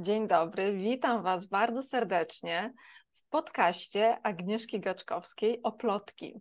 Dzień 0.00 0.28
dobry, 0.28 0.76
witam 0.76 1.22
Was 1.22 1.46
bardzo 1.46 1.82
serdecznie 1.82 2.72
w 3.14 3.28
podcaście 3.28 4.18
Agnieszki 4.22 4.80
Gaczkowskiej 4.80 5.62
o 5.62 5.72
plotki. 5.72 6.40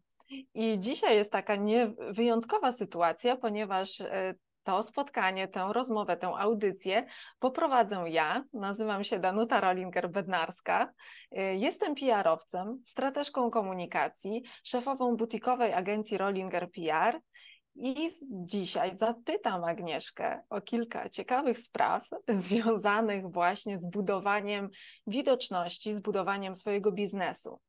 I 0.53 0.79
dzisiaj 0.79 1.15
jest 1.15 1.31
taka 1.31 1.55
nie, 1.55 1.93
wyjątkowa 2.09 2.71
sytuacja, 2.71 3.35
ponieważ 3.35 4.01
e, 4.01 4.33
to 4.63 4.83
spotkanie, 4.83 5.47
tę 5.47 5.69
rozmowę, 5.73 6.17
tę 6.17 6.27
audycję 6.27 7.05
poprowadzę 7.39 8.03
ja. 8.07 8.43
Nazywam 8.53 9.03
się 9.03 9.19
Danuta 9.19 9.61
Rollinger-Bednarska. 9.61 10.87
E, 11.31 11.55
jestem 11.55 11.95
PR-owcem, 11.95 12.79
strateżką 12.83 13.51
komunikacji, 13.51 14.43
szefową 14.63 15.15
butikowej 15.15 15.73
agencji 15.73 16.17
Rollinger 16.17 16.71
PR 16.71 17.21
i 17.79 18.11
dzisiaj 18.21 18.97
zapytam 18.97 19.63
Agnieszkę 19.63 20.41
o 20.49 20.61
kilka 20.61 21.09
ciekawych 21.09 21.57
spraw 21.57 22.09
związanych 22.29 23.31
właśnie 23.31 23.77
z 23.77 23.89
budowaniem 23.89 24.69
widoczności, 25.07 25.93
z 25.93 25.99
budowaniem 25.99 26.55
swojego 26.55 26.91
biznesu. 26.91 27.59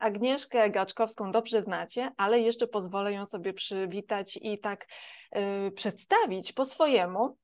Agnieszkę 0.00 0.70
Gaczkowską 0.70 1.32
dobrze 1.32 1.62
znacie, 1.62 2.12
ale 2.16 2.40
jeszcze 2.40 2.66
pozwolę 2.66 3.12
ją 3.12 3.26
sobie 3.26 3.52
przywitać 3.52 4.38
i 4.42 4.58
tak 4.58 4.86
y, 5.66 5.70
przedstawić 5.70 6.52
po 6.52 6.64
swojemu. 6.64 7.36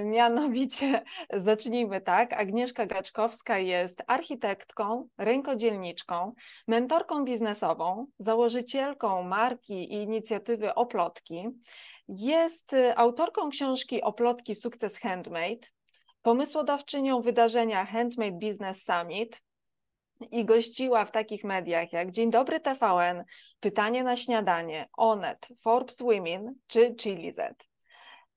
Y, 0.00 0.04
mianowicie 0.04 1.02
zacznijmy 1.34 2.00
tak. 2.00 2.32
Agnieszka 2.32 2.86
Gaczkowska 2.86 3.58
jest 3.58 4.02
architektką, 4.06 5.08
rękodzielniczką, 5.18 6.32
mentorką 6.68 7.24
biznesową, 7.24 8.06
założycielką 8.18 9.22
marki 9.22 9.92
i 9.92 9.94
inicjatywy 9.94 10.74
Oplotki. 10.74 11.48
Jest 12.08 12.72
y, 12.72 12.96
autorką 12.96 13.50
książki 13.50 14.02
Oplotki 14.02 14.54
Sukces 14.54 14.98
Handmade, 14.98 15.66
pomysłodawczynią 16.22 17.20
wydarzenia 17.20 17.84
Handmade 17.84 18.38
Business 18.38 18.84
Summit, 18.84 19.45
i 20.30 20.44
gościła 20.44 21.04
w 21.04 21.10
takich 21.10 21.44
mediach 21.44 21.92
jak 21.92 22.10
Dzień 22.10 22.30
Dobry 22.30 22.60
TVN, 22.60 23.24
Pytanie 23.60 24.04
na 24.04 24.16
śniadanie, 24.16 24.86
Onet, 24.96 25.48
Forbes 25.62 25.98
Women 26.02 26.54
czy 26.66 26.94
Chili 26.94 27.32
Z. 27.32 27.66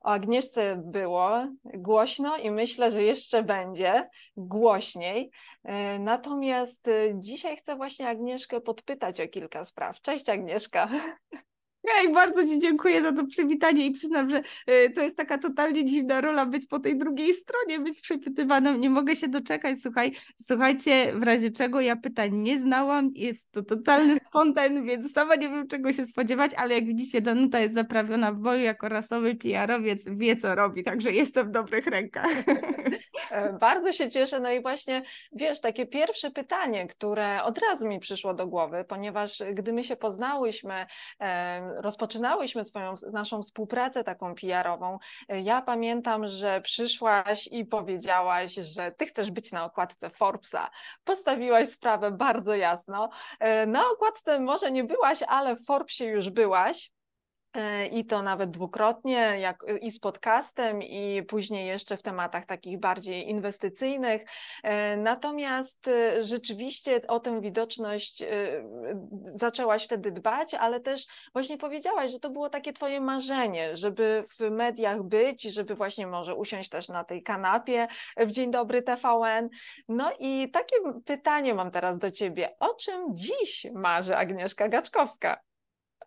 O 0.01 0.07
Agnieszce 0.07 0.81
było 0.85 1.47
głośno 1.63 2.37
i 2.37 2.51
myślę, 2.51 2.91
że 2.91 3.03
jeszcze 3.03 3.43
będzie 3.43 4.09
głośniej. 4.37 5.31
E, 5.63 5.99
natomiast 5.99 6.87
e, 6.87 6.91
dzisiaj 7.15 7.57
chcę 7.57 7.75
właśnie 7.75 8.07
Agnieszkę 8.07 8.61
podpytać 8.61 9.21
o 9.21 9.27
kilka 9.27 9.65
spraw. 9.65 10.01
Cześć 10.01 10.29
Agnieszka. 10.29 10.89
Hej, 11.91 12.13
bardzo 12.13 12.47
Ci 12.47 12.59
dziękuję 12.59 13.01
za 13.01 13.13
to 13.13 13.25
przywitanie 13.25 13.85
i 13.85 13.91
przyznam, 13.91 14.29
że 14.29 14.41
y, 14.69 14.89
to 14.89 15.01
jest 15.01 15.17
taka 15.17 15.37
totalnie 15.37 15.85
dziwna 15.85 16.21
rola 16.21 16.45
być 16.45 16.65
po 16.65 16.79
tej 16.79 16.97
drugiej 16.97 17.33
stronie, 17.33 17.79
być 17.79 18.01
przepytywaną. 18.01 18.77
Nie 18.77 18.89
mogę 18.89 19.15
się 19.15 19.27
doczekać. 19.27 19.79
Słuchaj, 19.81 20.15
słuchajcie, 20.41 21.13
w 21.15 21.23
razie 21.23 21.49
czego 21.49 21.81
ja 21.81 21.95
pytań 21.95 22.35
nie 22.35 22.59
znałam. 22.59 23.11
Jest 23.15 23.51
to 23.51 23.63
totalny 23.63 24.17
spontan, 24.27 24.83
więc 24.83 25.13
sama 25.13 25.35
nie 25.35 25.49
wiem 25.49 25.67
czego 25.67 25.93
się 25.93 26.05
spodziewać, 26.05 26.51
ale 26.53 26.75
jak 26.75 26.85
widzicie, 26.85 27.21
Danuta 27.21 27.59
jest 27.59 27.75
zaprawiona 27.75 28.31
w 28.31 28.37
boju 28.37 28.61
jako 28.61 28.89
rasowy 28.89 29.35
PR-owiec, 29.35 30.09
wie 30.09 30.35
co 30.35 30.55
robi, 30.55 30.83
także 30.83 31.11
jestem 31.11 31.47
w 31.47 31.51
dobrych 31.51 31.85
rękach. 31.87 32.31
E, 33.31 33.53
bardzo 33.53 33.91
się 33.91 34.11
cieszę. 34.11 34.39
No 34.39 34.51
i 34.51 34.61
właśnie, 34.61 35.03
wiesz, 35.31 35.61
takie 35.61 35.85
pierwsze 35.85 36.31
pytanie, 36.31 36.87
które 36.87 37.43
od 37.43 37.57
razu 37.57 37.87
mi 37.87 37.99
przyszło 37.99 38.33
do 38.33 38.47
głowy, 38.47 38.85
ponieważ 38.87 39.43
gdy 39.53 39.73
my 39.73 39.83
się 39.83 39.95
poznałyśmy, 39.95 40.85
rozpoczynałyśmy 41.77 42.65
swoją, 42.65 42.93
naszą 43.11 43.41
współpracę 43.41 44.03
taką 44.03 44.35
PR-ową, 44.35 44.97
e, 45.29 45.41
ja 45.41 45.61
pamiętam, 45.61 46.27
że 46.27 46.61
przyszłaś 46.61 47.47
i 47.51 47.65
powiedziałaś, 47.65 48.53
że 48.53 48.91
ty 48.91 49.05
chcesz 49.05 49.31
być 49.31 49.51
na 49.51 49.65
okładce 49.65 50.09
Forbesa. 50.09 50.69
Postawiłaś 51.03 51.69
sprawę 51.69 52.11
bardzo 52.11 52.55
jasno. 52.55 53.09
E, 53.39 53.65
na 53.65 53.89
okładce 53.89 54.39
może 54.39 54.71
nie 54.71 54.83
byłaś, 54.83 55.23
ale 55.27 55.55
w 55.55 55.65
Forbesie 55.65 56.05
już 56.05 56.29
byłaś. 56.29 56.91
E, 57.53 57.87
i 57.87 58.05
to 58.05 58.21
nawet 58.21 58.51
dwukrotnie, 58.51 59.35
jak 59.39 59.63
i 59.81 59.91
z 59.91 59.99
podcastem, 59.99 60.83
i 60.83 61.23
później 61.23 61.67
jeszcze 61.67 61.97
w 61.97 62.01
tematach 62.01 62.45
takich 62.45 62.79
bardziej 62.79 63.29
inwestycyjnych. 63.29 64.21
E, 64.63 64.97
natomiast 64.97 65.87
e, 65.87 66.23
rzeczywiście 66.23 67.07
o 67.07 67.19
tę 67.19 67.41
widoczność 67.41 68.23
zaczęłaś 69.21 69.85
wtedy 69.85 70.11
dbać, 70.11 70.53
ale 70.53 70.79
też 70.79 71.05
właśnie 71.33 71.57
powiedziałaś, 71.57 72.11
że 72.11 72.19
to 72.19 72.29
było 72.29 72.49
takie 72.49 72.73
Twoje 72.73 73.01
marzenie, 73.01 73.75
żeby 73.75 74.23
w 74.39 74.51
mediach 74.51 75.03
być, 75.03 75.43
żeby 75.43 75.75
właśnie 75.75 76.07
może 76.07 76.35
usiąść 76.35 76.69
też 76.69 76.89
na 76.89 77.03
tej 77.03 77.23
kanapie 77.23 77.87
w 78.17 78.31
Dzień 78.31 78.51
Dobry 78.51 78.81
TVN. 78.81 79.49
No 79.87 80.11
i 80.19 80.51
takie 80.51 80.75
pytanie 81.05 81.53
mam 81.53 81.71
teraz 81.71 81.99
do 81.99 82.11
Ciebie. 82.11 82.55
O 82.59 82.73
czym 82.73 83.15
dziś 83.15 83.67
marzy 83.73 84.17
Agnieszka 84.17 84.69
Gaczkowska? 84.69 85.49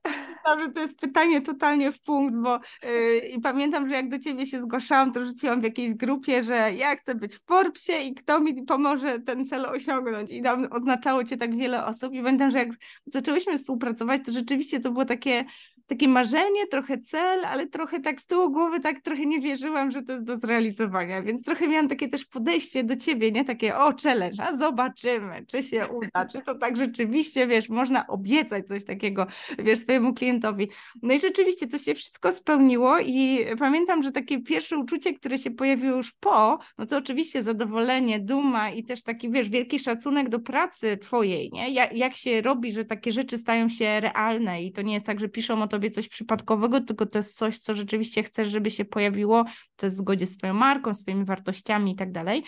Pamiętam, 0.03 0.67
że 0.67 0.73
to 0.73 0.81
jest 0.81 1.01
pytanie 1.01 1.41
totalnie 1.41 1.93
w 1.93 2.01
punkt, 2.01 2.35
bo 2.37 2.61
yy, 2.83 3.19
i 3.19 3.41
pamiętam, 3.41 3.89
że 3.89 3.95
jak 3.95 4.09
do 4.09 4.19
ciebie 4.19 4.47
się 4.47 4.61
zgłaszałam, 4.63 5.13
to 5.13 5.27
rzuciłam 5.27 5.61
w 5.61 5.65
jakiejś 5.65 5.95
grupie, 5.95 6.43
że 6.43 6.73
ja 6.73 6.97
chcę 6.97 7.15
być 7.15 7.37
w 7.37 7.45
Forbesie 7.45 7.99
i 7.99 8.15
kto 8.15 8.41
mi 8.41 8.63
pomoże 8.63 9.19
ten 9.21 9.47
cel 9.47 9.67
osiągnąć. 9.67 10.33
I 10.33 10.43
tam 10.43 10.69
oznaczało 10.71 11.25
cię 11.25 11.37
tak 11.37 11.57
wiele 11.57 11.85
osób. 11.85 12.13
I 12.13 12.23
pamiętam, 12.23 12.51
że 12.51 12.59
jak 12.59 12.69
zaczęłyśmy 13.07 13.59
współpracować, 13.59 14.21
to 14.27 14.33
rzeczywiście 14.33 14.81
to 14.81 14.91
było 14.91 15.05
takie 15.05 15.45
takie 15.87 16.09
marzenie, 16.09 16.67
trochę 16.67 16.99
cel, 16.99 17.45
ale 17.45 17.67
trochę 17.67 18.01
tak 18.01 18.21
z 18.21 18.27
tyłu 18.27 18.51
głowy 18.51 18.81
tak 18.81 19.01
trochę 19.01 19.27
nie 19.27 19.41
wierzyłam, 19.41 19.91
że 19.91 20.03
to 20.03 20.13
jest 20.13 20.25
do 20.25 20.37
zrealizowania, 20.37 21.23
więc 21.23 21.45
trochę 21.45 21.69
miałam 21.69 21.89
takie 21.89 22.09
też 22.09 22.25
podejście 22.25 22.85
do 22.85 22.97
ciebie, 22.97 23.33
nie 23.33 23.45
takie 23.45 23.77
o 23.77 23.93
challenge, 24.03 24.43
a 24.43 24.57
zobaczymy, 24.57 25.45
czy 25.47 25.63
się 25.63 25.87
uda, 25.89 26.27
czy 26.33 26.43
to 26.43 26.55
tak 26.55 26.77
rzeczywiście, 26.77 27.47
wiesz, 27.47 27.69
można 27.69 28.07
obiecać 28.07 28.67
coś 28.67 28.85
takiego, 28.85 29.27
wiesz, 29.59 29.79
swojemu 29.79 30.15
klientowi. 30.15 30.69
No 31.03 31.15
i 31.15 31.21
rzeczywiście 31.21 31.67
to 31.67 31.79
się 31.79 31.95
wszystko 31.95 32.33
spełniło 32.33 32.99
i 32.99 33.47
pamiętam, 33.59 34.03
że 34.03 34.13
takie 34.13 34.43
pierwsze 34.43 34.79
uczucie, 34.79 35.15
które 35.15 35.39
się 35.39 35.51
pojawiło 35.51 35.97
już 35.97 36.13
po, 36.13 36.59
no 36.79 36.87
to 36.87 36.97
oczywiście 36.97 37.43
zadowolenie, 37.43 38.21
duma 38.21 38.71
i 38.71 38.85
też 38.85 39.03
taki, 39.03 39.31
wiesz, 39.31 39.49
wielki 39.49 39.79
szacunek 39.79 40.29
do 40.29 40.41
pracy 40.41 40.97
twojej, 40.97 41.51
nie? 41.53 41.71
Jak, 41.71 41.97
jak 41.97 42.15
się 42.15 42.43
robi, 42.43 42.73
że 42.73 42.85
takie 42.85 43.13
rzeczy 43.13 43.39
stają 43.39 43.69
się 43.69 44.01
realne 44.01 44.63
i 44.63 44.73
to 44.73 44.83
nie 44.83 44.95
jest 44.95 45.07
tak, 45.07 45.21
że 45.21 45.29
piszą 45.29 45.63
o 45.63 45.69
tobie 45.73 45.91
coś 45.91 46.09
przypadkowego, 46.09 46.81
tylko 46.81 47.07
to 47.07 47.19
jest 47.19 47.37
coś, 47.37 47.59
co 47.59 47.75
rzeczywiście 47.75 48.23
chcesz, 48.23 48.51
żeby 48.51 48.71
się 48.71 48.85
pojawiło, 48.85 49.45
to 49.77 49.87
jest 49.87 49.97
w 49.97 49.99
zgodzie 49.99 50.27
z 50.27 50.35
swoją 50.35 50.55
marką, 50.55 50.95
swoimi 50.95 51.25
wartościami 51.25 51.93
i 51.93 51.97
tak 51.97 52.13
dalej. 52.13 52.45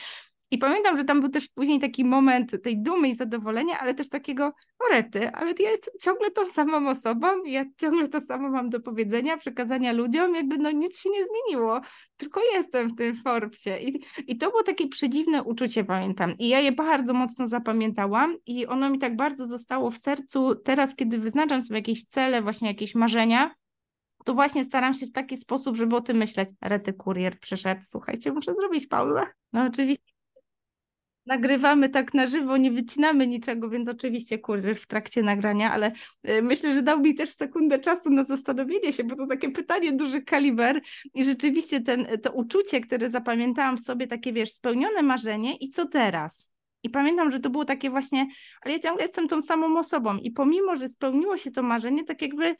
I 0.55 0.59
pamiętam, 0.59 0.97
że 0.97 1.05
tam 1.05 1.21
był 1.21 1.31
też 1.31 1.49
później 1.49 1.81
taki 1.81 2.05
moment 2.05 2.63
tej 2.63 2.83
dumy 2.83 3.09
i 3.09 3.15
zadowolenia, 3.15 3.79
ale 3.79 3.95
też 3.95 4.09
takiego 4.09 4.53
orety, 4.79 5.33
ale 5.33 5.55
ja 5.59 5.71
jestem 5.71 5.95
ciągle 6.01 6.31
tą 6.31 6.49
samą 6.49 6.91
osobą, 6.91 7.45
ja 7.45 7.65
ciągle 7.81 8.09
to 8.09 8.21
samo 8.21 8.49
mam 8.49 8.71
do 8.71 8.81
powiedzenia, 8.81 9.37
przekazania 9.37 9.93
ludziom, 9.93 10.35
jakby 10.35 10.59
no 10.59 10.71
nic 10.71 11.01
się 11.01 11.11
nie 11.11 11.25
zmieniło, 11.25 11.81
tylko 12.17 12.41
jestem 12.55 12.89
w 12.89 12.97
tym 12.97 13.17
Forbesie. 13.17 13.79
I, 13.79 14.05
I 14.27 14.37
to 14.39 14.51
było 14.51 14.63
takie 14.63 14.89
przedziwne 14.89 15.43
uczucie, 15.43 15.85
pamiętam. 15.85 16.35
I 16.39 16.49
ja 16.49 16.61
je 16.61 16.73
bardzo 16.73 17.15
mocno 17.15 17.49
zapamiętałam 17.49 18.37
i 18.47 18.67
ono 18.67 18.91
mi 18.91 18.99
tak 18.99 19.17
bardzo 19.17 19.47
zostało 19.47 19.91
w 19.91 19.99
sercu 19.99 20.55
teraz, 20.55 20.97
kiedy 20.97 21.19
wyznaczam 21.19 21.63
sobie 21.63 21.79
jakieś 21.79 22.05
cele, 22.05 22.43
właśnie 22.43 22.69
jakieś 22.69 22.95
marzenia, 22.95 23.55
to 24.25 24.35
właśnie 24.35 24.65
staram 24.65 24.95
się 24.95 25.07
w 25.07 25.13
taki 25.13 25.37
sposób, 25.37 25.77
żeby 25.77 25.97
o 25.97 26.01
tym 26.01 26.17
myśleć. 26.17 26.49
Rety 26.63 26.93
kurier 26.93 27.39
przyszedł, 27.39 27.81
słuchajcie, 27.85 28.33
muszę 28.33 28.55
zrobić 28.55 28.87
pauzę. 28.87 29.27
No 29.53 29.65
oczywiście 29.65 30.14
nagrywamy 31.27 31.89
tak 31.89 32.15
na 32.15 32.27
żywo, 32.27 32.57
nie 32.57 32.71
wycinamy 32.71 33.27
niczego, 33.27 33.71
więc 33.71 33.89
oczywiście 33.89 34.39
kurier 34.39 34.77
w 34.77 34.87
trakcie 34.87 35.23
nagrania, 35.23 35.73
ale 35.73 35.93
y, 36.29 36.43
myślę, 36.43 36.73
że 36.73 36.83
dał 36.83 37.01
mi 37.01 37.15
też 37.15 37.31
sekundę 37.31 37.79
czasu 37.79 38.11
na 38.11 38.25
zastanowienie 38.25 38.93
się, 38.93 39.05
bo 39.05 39.17
to 39.17 39.27
takie 39.27 39.51
pytanie 39.51 39.93
duży 39.93 40.23
kaliber 40.23 40.81
i 41.15 41.25
rzeczywiście 41.25 41.81
ten, 41.81 42.07
to 42.23 42.33
uczucie, 42.33 42.81
które 42.81 43.11
zapamiętałam 43.11 43.77
w 43.77 43.81
sobie, 43.81 44.07
takie 44.07 44.33
wiesz, 44.33 44.53
spełnione 44.53 45.03
marzenie 45.03 45.57
i 45.57 45.69
co 45.69 45.87
teraz? 45.87 46.55
I 46.83 46.91
pamiętam, 46.91 47.31
że 47.31 47.41
to 47.41 47.51
było 47.51 47.65
takie 47.65 47.91
właśnie, 47.91 48.27
ale 48.63 48.75
ja 48.75 48.81
ciągle 48.81 49.03
jestem 49.03 49.29
tą 49.29 49.43
samą 49.43 49.79
osobą 49.79 50.17
i 50.17 50.31
pomimo, 50.31 50.77
że 50.77 50.89
spełniło 50.89 51.37
się 51.37 51.51
to 51.51 51.63
marzenie, 51.63 52.05
tak 52.05 52.23
jakby 52.23 52.55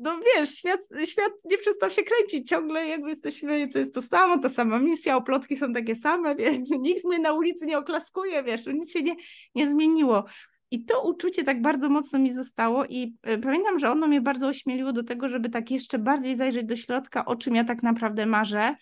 no 0.00 0.20
wiesz, 0.36 0.54
świat, 0.54 0.80
świat 1.04 1.32
nie 1.44 1.58
przestał 1.58 1.90
się 1.90 2.02
kręcić, 2.02 2.48
ciągle 2.48 2.86
jakby 2.86 3.10
jesteśmy, 3.10 3.68
to 3.68 3.78
jest 3.78 3.94
to 3.94 4.02
samo, 4.02 4.38
ta 4.38 4.48
sama 4.48 4.78
misja, 4.78 5.16
oplotki 5.16 5.56
są 5.56 5.72
takie 5.72 5.96
same, 5.96 6.34
wiesz, 6.36 6.58
nikt 6.80 7.04
mnie 7.04 7.18
na 7.18 7.32
ulicy 7.32 7.66
nie 7.66 7.78
oklaskuje, 7.78 8.42
wiesz, 8.42 8.66
nic 8.66 8.92
się 8.92 9.02
nie, 9.02 9.16
nie 9.54 9.70
zmieniło. 9.70 10.24
I 10.70 10.84
to 10.84 11.02
uczucie 11.02 11.44
tak 11.44 11.62
bardzo 11.62 11.88
mocno 11.88 12.18
mi 12.18 12.32
zostało 12.32 12.84
i 12.84 13.16
y, 13.28 13.38
pamiętam, 13.38 13.78
że 13.78 13.90
ono 13.90 14.06
mnie 14.06 14.20
bardzo 14.20 14.48
ośmieliło 14.48 14.92
do 14.92 15.02
tego, 15.02 15.28
żeby 15.28 15.50
tak 15.50 15.70
jeszcze 15.70 15.98
bardziej 15.98 16.34
zajrzeć 16.34 16.66
do 16.66 16.76
środka, 16.76 17.24
o 17.24 17.36
czym 17.36 17.54
ja 17.54 17.64
tak 17.64 17.82
naprawdę 17.82 18.26
marzę, 18.26 18.76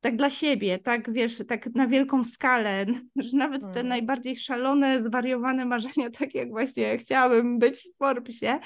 tak 0.00 0.16
dla 0.16 0.30
siebie, 0.30 0.78
tak 0.78 1.12
wiesz, 1.12 1.38
tak 1.48 1.74
na 1.74 1.86
wielką 1.86 2.24
skalę, 2.24 2.86
że 3.16 3.36
nawet 3.36 3.62
te 3.62 3.68
hmm. 3.68 3.88
najbardziej 3.88 4.36
szalone, 4.36 5.02
zwariowane 5.02 5.64
marzenia, 5.64 6.10
tak 6.18 6.34
jak 6.34 6.50
właśnie 6.50 6.98
chciałabym 6.98 7.58
być 7.58 7.88
w 7.94 7.98
Forbesie, 7.98 8.58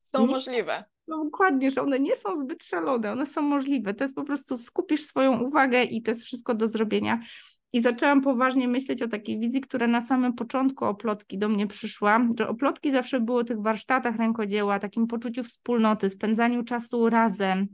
są 0.00 0.20
nie, 0.20 0.26
możliwe. 0.26 0.84
No 1.10 1.24
dokładnie, 1.24 1.70
że 1.70 1.82
one 1.82 2.00
nie 2.00 2.16
są 2.16 2.38
zbyt 2.38 2.64
szalone, 2.64 3.12
one 3.12 3.26
są 3.26 3.42
możliwe. 3.42 3.94
To 3.94 4.04
jest 4.04 4.14
po 4.14 4.24
prostu 4.24 4.56
skupisz 4.56 5.02
swoją 5.02 5.40
uwagę 5.40 5.82
i 5.84 6.02
to 6.02 6.10
jest 6.10 6.22
wszystko 6.24 6.54
do 6.54 6.68
zrobienia. 6.68 7.20
i 7.72 7.80
zaczęłam 7.80 8.20
poważnie 8.20 8.68
myśleć 8.68 9.02
o 9.02 9.08
takiej 9.08 9.40
wizji, 9.40 9.60
która 9.60 9.86
na 9.86 10.02
samym 10.02 10.32
początku 10.32 10.84
oplotki 10.84 11.38
do 11.38 11.48
mnie 11.48 11.66
przyszła, 11.66 12.28
że 12.38 12.48
oplotki 12.48 12.90
zawsze 12.90 13.20
było 13.20 13.38
o 13.38 13.44
tych 13.44 13.62
warsztatach 13.62 14.16
rękodzieła, 14.16 14.78
takim 14.78 15.06
poczuciu 15.06 15.42
wspólnoty, 15.42 16.10
spędzaniu 16.10 16.64
czasu 16.64 17.08
razem, 17.08 17.68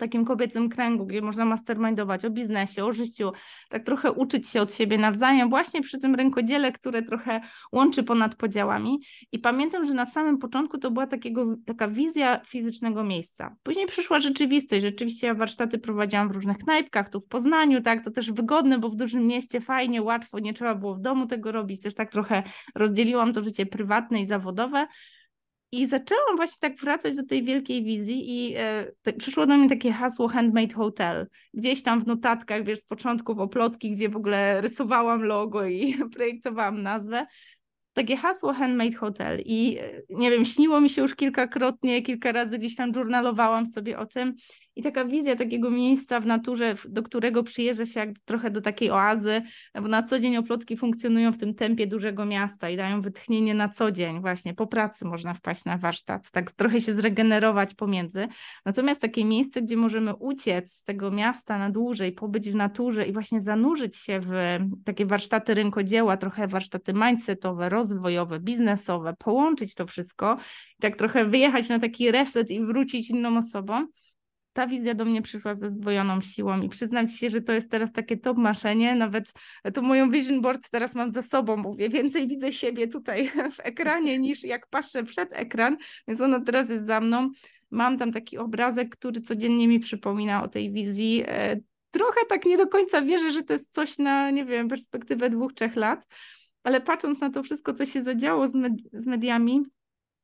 takim 0.00 0.24
kobiecym 0.24 0.68
kręgu, 0.68 1.06
gdzie 1.06 1.22
można 1.22 1.44
mastermindować 1.44 2.24
o 2.24 2.30
biznesie, 2.30 2.84
o 2.84 2.92
życiu, 2.92 3.32
tak 3.68 3.84
trochę 3.84 4.12
uczyć 4.12 4.48
się 4.48 4.60
od 4.62 4.74
siebie 4.74 4.98
nawzajem, 4.98 5.50
właśnie 5.50 5.80
przy 5.80 5.98
tym 5.98 6.14
rękodziele, 6.14 6.72
które 6.72 7.02
trochę 7.02 7.40
łączy 7.72 8.02
ponad 8.02 8.34
podziałami. 8.34 8.98
I 9.32 9.38
pamiętam, 9.38 9.84
że 9.84 9.94
na 9.94 10.06
samym 10.06 10.38
początku 10.38 10.78
to 10.78 10.90
była 10.90 11.06
takiego, 11.06 11.56
taka 11.66 11.88
wizja 11.88 12.40
fizycznego 12.46 13.04
miejsca. 13.04 13.56
Później 13.62 13.86
przyszła 13.86 14.18
rzeczywistość. 14.20 14.82
Rzeczywiście 14.82 15.26
ja 15.26 15.34
warsztaty 15.34 15.78
prowadziłam 15.78 16.28
w 16.28 16.32
różnych 16.32 16.58
knajpkach, 16.58 17.08
tu 17.10 17.20
w 17.20 17.28
Poznaniu, 17.28 17.82
tak, 17.82 18.04
to 18.04 18.10
też 18.10 18.32
wygodne, 18.32 18.78
bo 18.78 18.88
w 18.88 18.96
dużym 18.96 19.26
mieście 19.26 19.60
fajnie, 19.60 20.02
łatwo, 20.02 20.38
nie 20.38 20.54
trzeba 20.54 20.74
było 20.74 20.94
w 20.94 21.00
domu 21.00 21.26
tego 21.26 21.52
robić, 21.52 21.80
też 21.80 21.94
tak 21.94 22.10
trochę 22.10 22.42
rozdzieliłam 22.74 23.32
to 23.32 23.44
życie 23.44 23.66
prywatne 23.66 24.20
i 24.20 24.26
zawodowe. 24.26 24.86
I 25.72 25.86
zaczęłam 25.86 26.36
właśnie 26.36 26.68
tak 26.70 26.80
wracać 26.80 27.16
do 27.16 27.26
tej 27.26 27.44
wielkiej 27.44 27.84
wizji 27.84 28.30
i 28.30 28.54
e, 28.56 28.92
te, 29.02 29.12
przyszło 29.12 29.46
do 29.46 29.56
mnie 29.56 29.68
takie 29.68 29.92
hasło 29.92 30.28
Handmade 30.28 30.74
Hotel. 30.74 31.26
Gdzieś 31.54 31.82
tam 31.82 32.04
w 32.04 32.06
notatkach, 32.06 32.64
wiesz, 32.64 32.78
z 32.78 32.84
początków 32.84 33.38
oplotki, 33.38 33.90
gdzie 33.90 34.08
w 34.08 34.16
ogóle 34.16 34.60
rysowałam 34.60 35.22
logo 35.22 35.66
i 35.66 35.94
projektowałam 36.14 36.82
nazwę. 36.82 37.26
Takie 37.92 38.16
hasło 38.16 38.52
Handmade 38.52 38.96
Hotel 38.96 39.42
i 39.44 39.78
e, 39.78 40.02
nie 40.10 40.30
wiem, 40.30 40.44
śniło 40.44 40.80
mi 40.80 40.90
się 40.90 41.02
już 41.02 41.14
kilkakrotnie, 41.14 42.02
kilka 42.02 42.32
razy 42.32 42.58
gdzieś 42.58 42.76
tam 42.76 42.94
żurnalowałam 42.94 43.66
sobie 43.66 43.98
o 43.98 44.06
tym 44.06 44.34
i 44.76 44.82
taka 44.82 45.04
wizja 45.04 45.36
takiego 45.36 45.70
miejsca 45.70 46.20
w 46.20 46.26
naturze, 46.26 46.74
do 46.88 47.02
którego 47.02 47.42
przyjeżdża 47.42 47.86
się 47.86 48.00
jak 48.00 48.18
trochę 48.24 48.50
do 48.50 48.60
takiej 48.60 48.90
oazy, 48.90 49.42
bo 49.74 49.88
na 49.88 50.02
co 50.02 50.18
dzień 50.18 50.36
oplotki 50.36 50.76
funkcjonują 50.76 51.32
w 51.32 51.38
tym 51.38 51.54
tempie 51.54 51.86
dużego 51.86 52.24
miasta 52.24 52.70
i 52.70 52.76
dają 52.76 53.02
wytchnienie 53.02 53.54
na 53.54 53.68
co 53.68 53.92
dzień, 53.92 54.20
właśnie 54.20 54.54
po 54.54 54.66
pracy 54.66 55.04
można 55.04 55.34
wpaść 55.34 55.64
na 55.64 55.78
warsztat, 55.78 56.30
tak 56.30 56.52
trochę 56.52 56.80
się 56.80 56.94
zregenerować 56.94 57.74
pomiędzy. 57.74 58.28
Natomiast 58.64 59.00
takie 59.00 59.24
miejsce, 59.24 59.62
gdzie 59.62 59.76
możemy 59.76 60.14
uciec 60.14 60.72
z 60.72 60.84
tego 60.84 61.10
miasta 61.10 61.58
na 61.58 61.70
dłużej, 61.70 62.12
pobyć 62.12 62.50
w 62.50 62.54
naturze 62.54 63.06
i 63.06 63.12
właśnie 63.12 63.40
zanurzyć 63.40 63.96
się 63.96 64.20
w 64.22 64.32
takie 64.84 65.06
warsztaty 65.06 65.54
rynkodzieła, 65.54 66.16
trochę 66.16 66.48
warsztaty 66.48 66.92
mindsetowe, 66.92 67.68
rozwojowe, 67.68 68.40
biznesowe, 68.40 69.14
połączyć 69.18 69.74
to 69.74 69.86
wszystko 69.86 70.38
i 70.78 70.82
tak 70.82 70.96
trochę 70.96 71.24
wyjechać 71.24 71.68
na 71.68 71.78
taki 71.78 72.10
reset 72.10 72.50
i 72.50 72.64
wrócić 72.64 73.10
inną 73.10 73.38
osobą 73.38 73.86
ta 74.52 74.66
wizja 74.66 74.94
do 74.94 75.04
mnie 75.04 75.22
przyszła 75.22 75.54
ze 75.54 75.68
zdwojoną 75.68 76.20
siłą 76.20 76.62
i 76.62 76.68
przyznam 76.68 77.08
Ci 77.08 77.16
się, 77.16 77.30
że 77.30 77.40
to 77.40 77.52
jest 77.52 77.70
teraz 77.70 77.92
takie 77.92 78.16
top 78.16 78.38
maszenie, 78.38 78.94
nawet 78.94 79.32
to 79.74 79.82
moją 79.82 80.10
vision 80.10 80.40
board 80.40 80.70
teraz 80.70 80.94
mam 80.94 81.10
za 81.10 81.22
sobą, 81.22 81.56
mówię, 81.56 81.88
więcej 81.88 82.28
widzę 82.28 82.52
siebie 82.52 82.88
tutaj 82.88 83.30
w 83.56 83.60
ekranie 83.62 84.18
niż 84.18 84.44
jak 84.44 84.66
patrzę 84.66 85.04
przed 85.04 85.28
ekran, 85.32 85.76
więc 86.08 86.20
ona 86.20 86.40
teraz 86.40 86.70
jest 86.70 86.86
za 86.86 87.00
mną. 87.00 87.30
Mam 87.70 87.98
tam 87.98 88.12
taki 88.12 88.38
obrazek, 88.38 88.96
który 88.96 89.20
codziennie 89.20 89.68
mi 89.68 89.80
przypomina 89.80 90.42
o 90.42 90.48
tej 90.48 90.72
wizji. 90.72 91.24
E, 91.26 91.60
trochę 91.90 92.20
tak 92.28 92.46
nie 92.46 92.56
do 92.56 92.66
końca 92.66 93.02
wierzę, 93.02 93.30
że 93.30 93.42
to 93.42 93.52
jest 93.52 93.74
coś 93.74 93.98
na, 93.98 94.30
nie 94.30 94.44
wiem, 94.44 94.68
perspektywę 94.68 95.30
dwóch, 95.30 95.52
trzech 95.52 95.76
lat, 95.76 96.06
ale 96.64 96.80
patrząc 96.80 97.20
na 97.20 97.30
to 97.30 97.42
wszystko, 97.42 97.74
co 97.74 97.86
się 97.86 98.02
zadziało 98.02 98.48
z, 98.48 98.54
med 98.54 98.72
z 98.92 99.06
mediami, 99.06 99.62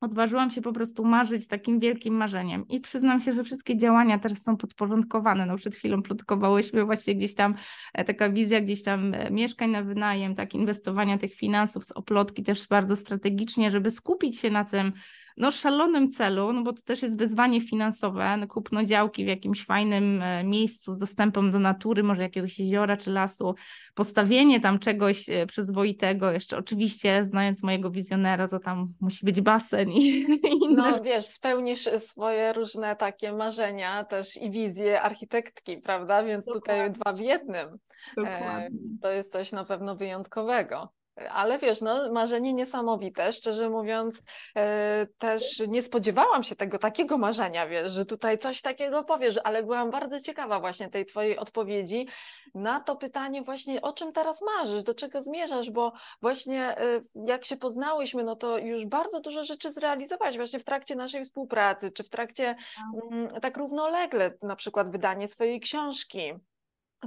odważyłam 0.00 0.50
się 0.50 0.62
po 0.62 0.72
prostu 0.72 1.04
marzyć 1.04 1.48
takim 1.48 1.81
wielkim 1.81 2.14
marzeniem. 2.14 2.69
I 2.69 2.81
przyznam 2.81 3.20
się, 3.20 3.32
że 3.32 3.44
wszystkie 3.44 3.76
działania 3.76 4.19
teraz 4.19 4.43
są 4.43 4.56
podporządkowane. 4.56 5.46
No 5.46 5.56
przed 5.56 5.76
chwilą 5.76 6.02
plotkowałyśmy 6.02 6.84
właśnie 6.84 7.14
gdzieś 7.14 7.34
tam 7.34 7.54
e, 7.94 8.04
taka 8.04 8.31
wizja 8.31 8.60
gdzieś 8.60 8.82
tam 8.82 9.14
e, 9.14 9.31
mieszkań 9.31 9.70
na 9.70 9.82
wynajem, 9.82 10.34
tak 10.34 10.54
inwestowania 10.54 11.19
tych 11.19 11.34
finansów 11.34 11.84
z 11.84 11.93
oplotki 11.93 12.43
też 12.43 12.69
bardzo 12.69 12.96
strategicznie, 12.96 13.70
żeby 13.70 13.90
skupić 13.90 14.40
się 14.40 14.50
na 14.50 14.64
tym, 14.64 14.93
no, 15.37 15.50
szalonym 15.50 16.10
celu, 16.12 16.52
no 16.52 16.62
bo 16.62 16.72
to 16.72 16.82
też 16.82 17.02
jest 17.02 17.19
wyzwanie 17.19 17.60
finansowe, 17.60 18.37
no, 18.37 18.46
kupno 18.46 18.84
działki 18.84 19.25
w 19.25 19.28
jakimś 19.28 19.64
fajnym 19.64 20.22
e, 20.22 20.44
miejscu 20.44 20.92
z 20.92 20.99
dostępem 20.99 21.50
do 21.50 21.58
natury, 21.58 22.02
może 22.02 22.22
jakiegoś 22.22 22.58
jeziora 22.58 22.96
czy 22.96 23.10
lasu, 23.10 23.54
postawienie 23.94 24.60
tam 24.60 24.78
czegoś 24.78 25.26
przyzwoitego, 25.49 26.32
jeszcze 26.32 26.58
oczywiście 26.58 27.26
znając 27.26 27.62
mojego 27.62 27.90
wizjonera, 27.90 28.49
to 28.49 28.58
tam 28.58 28.92
musi 29.00 29.26
być 29.26 29.40
basen 29.40 29.86
i, 29.87 29.99
i 29.99 30.65
inne. 30.65 30.91
No 30.91 31.03
wiesz, 31.03 31.27
spełnisz 31.27 31.88
swoje 31.99 32.53
różne 32.53 32.97
takie 32.97 33.33
marzenia 33.33 34.05
też 34.05 34.37
i 34.37 34.50
wizje 34.50 35.03
architektki, 35.03 35.79
prawda? 35.79 36.23
Więc 36.23 36.47
Dokładnie. 36.47 36.61
tutaj 36.61 36.91
dwa 36.91 37.12
w 37.12 37.21
jednym. 37.21 37.69
E, 37.69 37.77
Dokładnie. 38.17 38.79
To 39.03 39.11
jest 39.11 39.33
coś 39.33 39.53
na 39.53 39.65
pewno 39.65 39.97
wyjątkowego. 39.97 40.93
Ale 41.30 41.58
wiesz, 41.58 41.80
no, 41.80 42.12
marzenie 42.12 42.52
niesamowite. 42.52 43.32
Szczerze 43.32 43.70
mówiąc, 43.70 44.22
e, 44.56 45.06
też 45.18 45.62
nie 45.68 45.82
spodziewałam 45.82 46.42
się 46.42 46.56
tego 46.56 46.78
takiego 46.78 47.18
marzenia, 47.18 47.66
wiesz, 47.66 47.92
że 47.92 48.04
tutaj 48.04 48.38
coś 48.38 48.62
takiego 48.62 49.04
powiesz, 49.04 49.38
ale 49.44 49.62
byłam 49.62 49.90
bardzo 49.90 50.20
ciekawa 50.20 50.60
właśnie 50.60 50.90
tej 50.90 51.06
Twojej 51.06 51.38
odpowiedzi 51.38 52.08
na 52.54 52.80
to 52.80 52.96
pytanie, 52.96 53.42
właśnie 53.42 53.82
o 53.82 53.92
czym 53.92 54.12
teraz 54.12 54.42
marzysz, 54.42 54.82
do 54.82 54.94
czego 54.94 55.22
zmierzasz, 55.22 55.70
bo 55.70 55.92
właśnie 56.22 56.78
e, 56.78 57.00
jak 57.26 57.44
się 57.44 57.56
poznałyśmy, 57.56 58.24
no 58.24 58.36
to 58.36 58.58
już 58.58 58.86
bardzo 58.86 59.20
dużo 59.20 59.44
rzeczy 59.44 59.72
zrealizowałaś 59.72 60.36
właśnie 60.36 60.58
w 60.58 60.64
trakcie 60.64 60.96
naszej 60.96 61.24
współpracy, 61.24 61.90
czy 61.90 62.04
w 62.04 62.08
trakcie 62.08 62.44
tak, 62.44 63.12
mm, 63.12 63.28
tak 63.28 63.56
równolegle, 63.56 64.32
na 64.42 64.56
przykład 64.56 64.90
wydanie 64.90 65.28
swojej 65.28 65.60
książki 65.60 66.32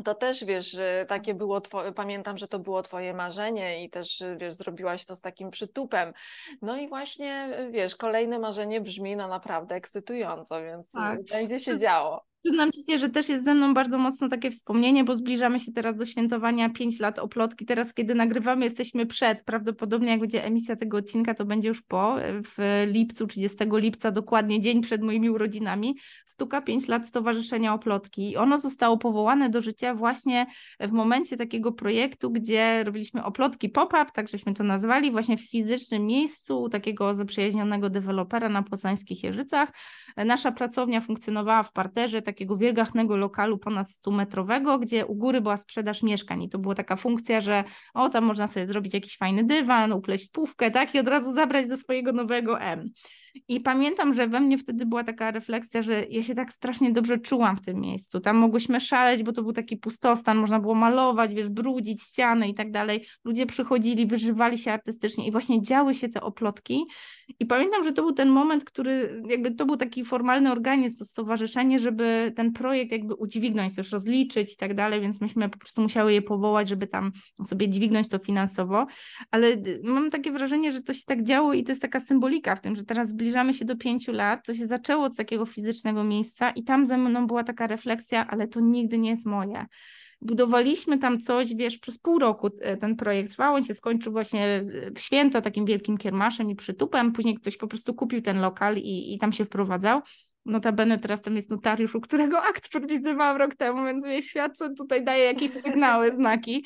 to 0.04 0.16
też 0.16 0.46
wiesz, 0.46 0.78
takie 1.08 1.34
było 1.34 1.62
twoje, 1.62 1.92
pamiętam, 1.92 2.38
że 2.38 2.48
to 2.48 2.60
było 2.60 2.82
twoje 2.82 3.14
marzenie 3.14 3.84
i 3.84 3.90
też 3.90 4.24
wiesz, 4.38 4.54
zrobiłaś 4.54 5.06
to 5.06 5.16
z 5.16 5.22
takim 5.22 5.50
przytupem. 5.50 6.14
No 6.62 6.78
i 6.78 6.88
właśnie 6.88 7.50
wiesz, 7.72 7.96
kolejne 7.96 8.40
marzenie 8.40 8.82
brzmi 8.82 9.16
na 9.16 9.28
naprawdę 9.28 9.76
ekscytująco, 9.76 10.62
więc 10.64 10.92
tak. 10.92 11.24
będzie 11.24 11.60
się 11.60 11.80
działo. 11.80 12.29
Przyznam 12.44 12.72
Ci 12.72 12.84
się, 12.84 12.98
że 12.98 13.10
też 13.10 13.30
jest 13.30 13.46
ze 13.46 13.54
mną 13.54 13.74
bardzo 13.74 13.98
mocno 13.98 14.30
takie 14.30 14.52
wspomnienie, 14.52 15.04
bo 15.04 15.16
zbliżamy 15.16 15.60
się 15.60 15.72
teraz 15.72 15.96
do 15.96 16.06
świętowania 16.06 16.70
5 16.70 17.00
lat 17.00 17.20
oplotki. 17.20 17.66
Teraz, 17.66 17.94
kiedy 17.94 18.16
nagrywamy, 18.16 18.66
jesteśmy 18.66 19.06
przed. 19.06 19.44
Prawdopodobnie 19.44 20.10
jak 20.10 20.20
będzie 20.20 20.46
emisja 20.46 20.76
tego 20.76 20.98
odcinka, 20.98 21.34
to 21.34 21.46
będzie 21.46 21.68
już 21.68 21.82
po. 21.82 22.16
W 22.44 22.86
lipcu, 22.92 23.28
30 23.28 23.58
lipca, 23.72 24.12
dokładnie 24.12 24.60
dzień 24.60 24.82
przed 24.82 25.02
moimi 25.02 25.30
urodzinami, 25.30 25.96
stuka 26.26 26.62
5 26.62 26.88
lat 26.88 27.08
Stowarzyszenia 27.08 27.74
Oplotki. 27.74 28.32
I 28.32 28.38
ono 28.38 28.58
zostało 28.58 28.98
powołane 28.98 29.50
do 29.50 29.62
życia 29.62 29.94
właśnie 29.94 30.46
w 30.80 30.92
momencie 30.92 31.38
takiego 31.38 31.72
projektu, 31.72 32.32
gdzie 32.32 32.84
robiliśmy 32.84 33.24
oplotki 33.24 33.70
pop-up, 33.70 34.06
tak 34.14 34.30
żeśmy 34.30 34.54
to 34.54 34.64
nazwali, 34.64 35.12
właśnie 35.12 35.38
w 35.38 35.50
fizycznym 35.50 36.06
miejscu 36.06 36.70
takiego 36.70 37.16
zaprzyjaźnionego 37.16 37.90
dewelopera 37.90 38.50
na 38.50 38.64
Poznańskich 38.64 39.24
Jeżycach. 39.24 39.70
Nasza 40.26 40.52
pracownia 40.52 41.02
funkcjonowała 41.02 41.64
w 41.64 41.74
parterze 41.74 42.22
takiego 42.30 42.58
wielgachnego 42.58 43.18
lokalu 43.18 43.58
ponad 43.58 43.88
100-metrowego, 43.88 44.80
gdzie 44.80 45.06
u 45.06 45.16
góry 45.16 45.42
była 45.42 45.58
sprzedaż 45.58 46.04
mieszkań 46.04 46.44
i 46.44 46.50
to 46.50 46.60
była 46.60 46.76
taka 46.76 46.96
funkcja, 46.96 47.42
że 47.42 47.64
o, 47.94 48.10
tam 48.10 48.24
można 48.24 48.48
sobie 48.48 48.66
zrobić 48.66 48.94
jakiś 48.94 49.18
fajny 49.18 49.44
dywan, 49.44 49.92
upleść 49.92 50.32
pówkę, 50.32 50.72
tak, 50.72 50.96
i 50.96 51.00
od 51.00 51.08
razu 51.08 51.34
zabrać 51.34 51.68
ze 51.68 51.78
swojego 51.78 52.12
nowego 52.12 52.60
M. 52.60 52.90
I 53.48 53.60
pamiętam, 53.60 54.14
że 54.14 54.28
we 54.28 54.40
mnie 54.40 54.58
wtedy 54.58 54.86
była 54.86 55.04
taka 55.04 55.32
refleksja, 55.32 55.82
że 55.82 56.06
ja 56.10 56.24
się 56.24 56.36
tak 56.36 56.54
strasznie 56.54 56.92
dobrze 56.92 57.18
czułam 57.18 57.58
w 57.58 57.62
tym 57.62 57.82
miejscu. 57.82 58.20
Tam 58.20 58.38
mogłyśmy 58.38 58.80
szaleć, 58.80 59.24
bo 59.24 59.32
to 59.32 59.44
był 59.44 59.54
taki 59.54 59.78
pustostan, 59.78 60.38
można 60.38 60.60
było 60.60 60.76
malować, 60.76 61.34
wiesz, 61.34 61.50
brudzić 61.50 62.02
ściany 62.02 62.48
i 62.48 62.54
tak 62.54 62.72
dalej. 62.72 63.06
Ludzie 63.26 63.46
przychodzili, 63.46 64.08
wyżywali 64.08 64.58
się 64.58 64.72
artystycznie 64.72 65.28
i 65.28 65.32
właśnie 65.32 65.62
działy 65.62 65.94
się 65.94 66.10
te 66.10 66.22
oplotki. 66.22 66.86
I 67.40 67.46
pamiętam, 67.46 67.84
że 67.84 67.94
to 67.94 68.02
był 68.02 68.14
ten 68.14 68.30
moment, 68.30 68.64
który 68.64 69.22
jakby 69.30 69.52
to 69.52 69.66
był 69.66 69.78
taki 69.78 70.06
formalny 70.06 70.52
organizm, 70.52 70.98
to 70.98 71.06
stowarzyszenie, 71.06 71.80
żeby 71.80 72.34
ten 72.36 72.54
projekt 72.54 72.92
jakby 72.92 73.16
udźwignąć, 73.16 73.76
też 73.76 73.92
rozliczyć 73.92 74.54
i 74.54 74.58
tak 74.58 74.74
dalej, 74.74 75.02
więc 75.02 75.22
myśmy 75.22 75.50
po 75.50 75.58
prostu 75.58 75.82
musiały 75.82 76.14
je 76.14 76.22
powołać, 76.22 76.70
żeby 76.70 76.88
tam 76.88 77.12
sobie 77.46 77.70
dźwignąć 77.70 78.10
to 78.10 78.20
finansowo. 78.20 78.88
Ale 79.32 79.48
y, 79.48 79.82
mam 79.84 80.10
takie 80.10 80.32
wrażenie, 80.32 80.72
że 80.72 80.82
to 80.82 80.94
się 80.94 81.04
tak 81.06 81.24
działo 81.24 81.54
i 81.54 81.64
to 81.64 81.72
jest 81.72 81.82
taka 81.82 82.00
symbolika 82.00 82.56
w 82.56 82.62
tym, 82.62 82.76
że 82.76 82.84
teraz 82.84 83.10
zbliżamy 83.10 83.29
się 83.52 83.66
do 83.66 83.76
pięciu 83.76 84.12
lat, 84.12 84.46
to 84.46 84.54
się 84.54 84.68
zaczęło 84.68 85.06
od 85.06 85.18
takiego 85.18 85.46
fizycznego 85.46 86.04
miejsca 86.04 86.52
i 86.52 86.64
tam 86.64 86.86
ze 86.86 86.98
mną 86.98 87.28
była 87.28 87.44
taka 87.44 87.68
refleksja, 87.68 88.28
ale 88.28 88.48
to 88.48 88.60
nigdy 88.60 88.98
nie 88.98 89.10
jest 89.10 89.26
moje. 89.26 89.66
Budowaliśmy 90.22 90.98
tam 90.98 91.20
coś, 91.20 91.56
wiesz, 91.56 91.78
przez 91.78 92.00
pół 92.00 92.20
roku 92.20 92.50
e, 92.62 92.78
ten 92.78 92.96
projekt 92.96 93.32
trwał, 93.32 93.56
on 93.56 93.64
się 93.64 93.74
skończył 93.74 94.12
właśnie 94.12 94.66
w 94.96 95.00
święta 95.00 95.42
takim 95.42 95.66
wielkim 95.66 95.98
kiermaszem 95.98 96.50
i 96.50 96.56
przytupem, 96.56 97.12
później 97.12 97.36
ktoś 97.36 97.58
po 97.58 97.68
prostu 97.68 97.94
kupił 97.94 98.22
ten 98.22 98.42
lokal 98.42 98.78
i, 98.78 99.14
i 99.14 99.18
tam 99.18 99.34
się 99.34 99.46
wprowadzał. 99.46 100.02
Notabene 100.46 101.00
teraz 101.00 101.22
tam 101.22 101.36
jest 101.36 101.50
notariusz, 101.50 101.96
u 101.96 102.02
którego 102.02 102.44
akt 102.44 102.70
podpisywałam 102.72 103.38
rok 103.38 103.56
temu, 103.56 103.86
więc 103.86 104.06
mnie 104.06 104.22
świat 104.22 104.58
tutaj 104.78 105.04
daje 105.04 105.26
jakieś 105.26 105.52
sygnały, 105.52 106.16
znaki. 106.16 106.66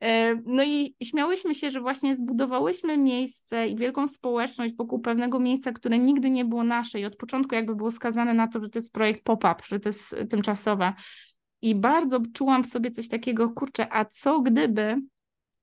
E, 0.00 0.34
no 0.46 0.64
i 0.64 0.96
śmiałyśmy 1.02 1.54
się, 1.54 1.70
że 1.70 1.80
właśnie 1.80 2.16
zbudowałyśmy 2.16 2.98
miejsce 2.98 3.68
i 3.68 3.76
wielką 3.76 4.08
społeczność 4.08 4.74
wokół 4.74 5.00
pewnego 5.00 5.40
miejsca, 5.40 5.72
które 5.72 5.98
nigdy 5.98 6.30
nie 6.30 6.44
było 6.44 6.64
nasze 6.64 7.00
i 7.00 7.04
od 7.04 7.16
początku 7.16 7.54
jakby 7.54 7.74
było 7.74 7.90
skazane 7.90 8.34
na 8.34 8.48
to, 8.48 8.60
że 8.60 8.68
to 8.68 8.78
jest 8.78 8.92
projekt 8.92 9.24
pop-up, 9.24 9.54
że 9.64 9.80
to 9.80 9.88
jest 9.88 10.16
tymczasowe. 10.30 10.92
I 11.62 11.74
bardzo 11.74 12.20
czułam 12.34 12.64
w 12.64 12.66
sobie 12.66 12.90
coś 12.90 13.08
takiego, 13.08 13.50
kurczę, 13.50 13.86
a 13.92 14.04
co 14.04 14.40
gdyby 14.40 14.96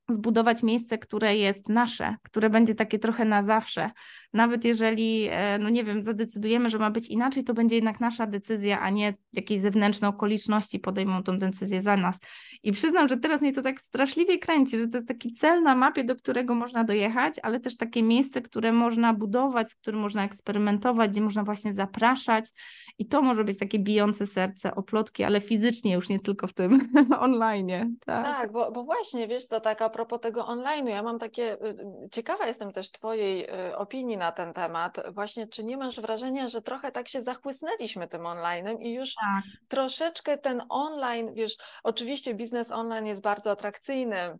zbudować 0.09 0.63
miejsce, 0.63 0.97
które 0.97 1.35
jest 1.35 1.69
nasze, 1.69 2.15
które 2.23 2.49
będzie 2.49 2.75
takie 2.75 2.99
trochę 2.99 3.25
na 3.25 3.43
zawsze. 3.43 3.91
Nawet 4.33 4.65
jeżeli, 4.65 5.27
e, 5.31 5.57
no 5.57 5.69
nie 5.69 5.83
wiem, 5.83 6.03
zadecydujemy, 6.03 6.69
że 6.69 6.79
ma 6.79 6.91
być 6.91 7.07
inaczej, 7.07 7.43
to 7.43 7.53
będzie 7.53 7.75
jednak 7.75 7.99
nasza 7.99 8.27
decyzja, 8.27 8.79
a 8.79 8.89
nie 8.89 9.13
jakieś 9.33 9.59
zewnętrzne 9.59 10.07
okoliczności 10.07 10.79
podejmą 10.79 11.23
tą 11.23 11.39
decyzję 11.39 11.81
za 11.81 11.97
nas. 11.97 12.19
I 12.63 12.71
przyznam, 12.71 13.07
że 13.09 13.17
teraz 13.17 13.41
mnie 13.41 13.53
to 13.53 13.61
tak 13.61 13.81
straszliwie 13.81 14.39
kręci, 14.39 14.77
że 14.77 14.87
to 14.87 14.97
jest 14.97 15.07
taki 15.07 15.31
cel 15.31 15.63
na 15.63 15.75
mapie, 15.75 16.03
do 16.03 16.15
którego 16.15 16.55
można 16.55 16.83
dojechać, 16.83 17.39
ale 17.43 17.59
też 17.59 17.77
takie 17.77 18.03
miejsce, 18.03 18.41
które 18.41 18.71
można 18.71 19.13
budować, 19.13 19.71
z 19.71 19.75
którym 19.75 19.99
można 19.99 20.25
eksperymentować, 20.25 21.11
gdzie 21.11 21.21
można 21.21 21.43
właśnie 21.43 21.73
zapraszać. 21.73 22.51
I 22.97 23.05
to 23.07 23.21
może 23.21 23.43
być 23.43 23.59
takie 23.59 23.79
bijące 23.79 24.27
serce 24.27 24.75
oplotki, 24.75 25.23
ale 25.23 25.41
fizycznie, 25.41 25.93
już 25.93 26.09
nie 26.09 26.19
tylko 26.19 26.47
w 26.47 26.53
tym 26.53 26.89
online. 27.19 27.97
Tak, 28.05 28.25
tak 28.25 28.51
bo, 28.51 28.71
bo 28.71 28.83
właśnie, 28.83 29.27
wiesz 29.27 29.45
co, 29.45 29.59
taka 29.59 29.89
propos 29.95 30.19
tego 30.19 30.41
online'u, 30.41 30.89
ja 30.89 31.03
mam 31.03 31.19
takie, 31.19 31.53
y, 31.53 31.67
y, 32.05 32.09
ciekawa 32.11 32.47
jestem 32.47 32.73
też 32.73 32.91
Twojej 32.91 33.43
y, 33.69 33.77
opinii 33.77 34.17
na 34.17 34.31
ten 34.31 34.53
temat. 34.53 35.13
Właśnie, 35.13 35.47
czy 35.47 35.63
nie 35.63 35.77
masz 35.77 35.99
wrażenia, 36.01 36.47
że 36.47 36.61
trochę 36.61 36.91
tak 36.91 37.07
się 37.07 37.21
zachłysnęliśmy 37.21 38.07
tym 38.07 38.21
online'em 38.21 38.81
i 38.81 38.93
już 38.93 39.15
tak. 39.15 39.43
troszeczkę 39.67 40.37
ten 40.37 40.61
online, 40.69 41.33
wiesz, 41.33 41.57
oczywiście 41.83 42.33
biznes 42.33 42.71
online 42.71 43.05
jest 43.05 43.21
bardzo 43.21 43.51
atrakcyjny, 43.51 44.37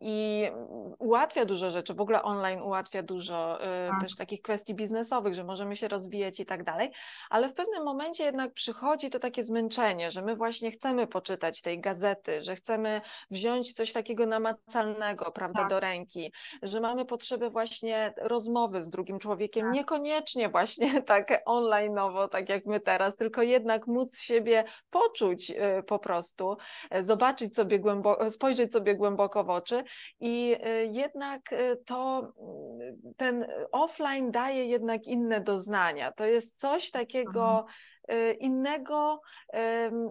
I 0.00 0.48
ułatwia 0.98 1.44
dużo 1.44 1.70
rzeczy, 1.70 1.94
w 1.94 2.00
ogóle 2.00 2.22
online 2.22 2.62
ułatwia 2.62 3.02
dużo 3.02 3.56
y, 3.56 3.88
tak. 3.88 4.00
też 4.00 4.16
takich 4.16 4.42
kwestii 4.42 4.74
biznesowych, 4.74 5.34
że 5.34 5.44
możemy 5.44 5.76
się 5.76 5.88
rozwijać 5.88 6.40
i 6.40 6.46
tak 6.46 6.64
dalej, 6.64 6.90
ale 7.30 7.48
w 7.48 7.54
pewnym 7.54 7.84
momencie 7.84 8.24
jednak 8.24 8.52
przychodzi 8.52 9.10
to 9.10 9.18
takie 9.18 9.44
zmęczenie, 9.44 10.10
że 10.10 10.22
my 10.22 10.36
właśnie 10.36 10.70
chcemy 10.70 11.06
poczytać 11.06 11.62
tej 11.62 11.80
gazety, 11.80 12.42
że 12.42 12.56
chcemy 12.56 13.00
wziąć 13.30 13.72
coś 13.72 13.92
takiego 13.92 14.26
namacalnego, 14.26 15.32
prawda, 15.32 15.60
tak. 15.60 15.70
do 15.70 15.80
ręki, 15.80 16.32
że 16.62 16.80
mamy 16.80 17.04
potrzebę 17.04 17.50
właśnie 17.50 18.14
rozmowy 18.16 18.82
z 18.82 18.90
drugim 18.90 19.18
człowiekiem, 19.18 19.64
tak. 19.64 19.74
niekoniecznie 19.74 20.48
właśnie 20.48 21.02
tak 21.12 21.44
online'owo, 21.46 22.28
tak 22.28 22.48
jak 22.48 22.66
my 22.66 22.80
teraz, 22.80 23.16
tylko 23.16 23.42
jednak 23.42 23.86
móc 23.86 24.18
siebie 24.18 24.64
poczuć 24.90 25.50
y, 25.50 25.82
po 25.82 25.98
prostu, 25.98 26.56
y, 26.96 27.04
zobaczyć 27.04 27.54
sobie 27.54 27.78
głęboko, 27.78 28.30
spojrzeć 28.30 28.72
sobie 28.72 28.94
głęboko 28.94 29.37
oczy 29.46 29.84
i 30.20 30.56
y, 30.66 30.86
jednak 30.92 31.52
y, 31.52 31.76
to 31.86 32.32
y, 32.80 33.14
ten 33.16 33.46
offline 33.72 34.30
daje 34.30 34.64
jednak 34.64 35.06
inne 35.06 35.40
doznania. 35.40 36.12
To 36.12 36.24
jest 36.26 36.60
coś 36.60 36.90
takiego 36.90 37.66
mhm. 38.08 38.36
innego, 38.40 39.20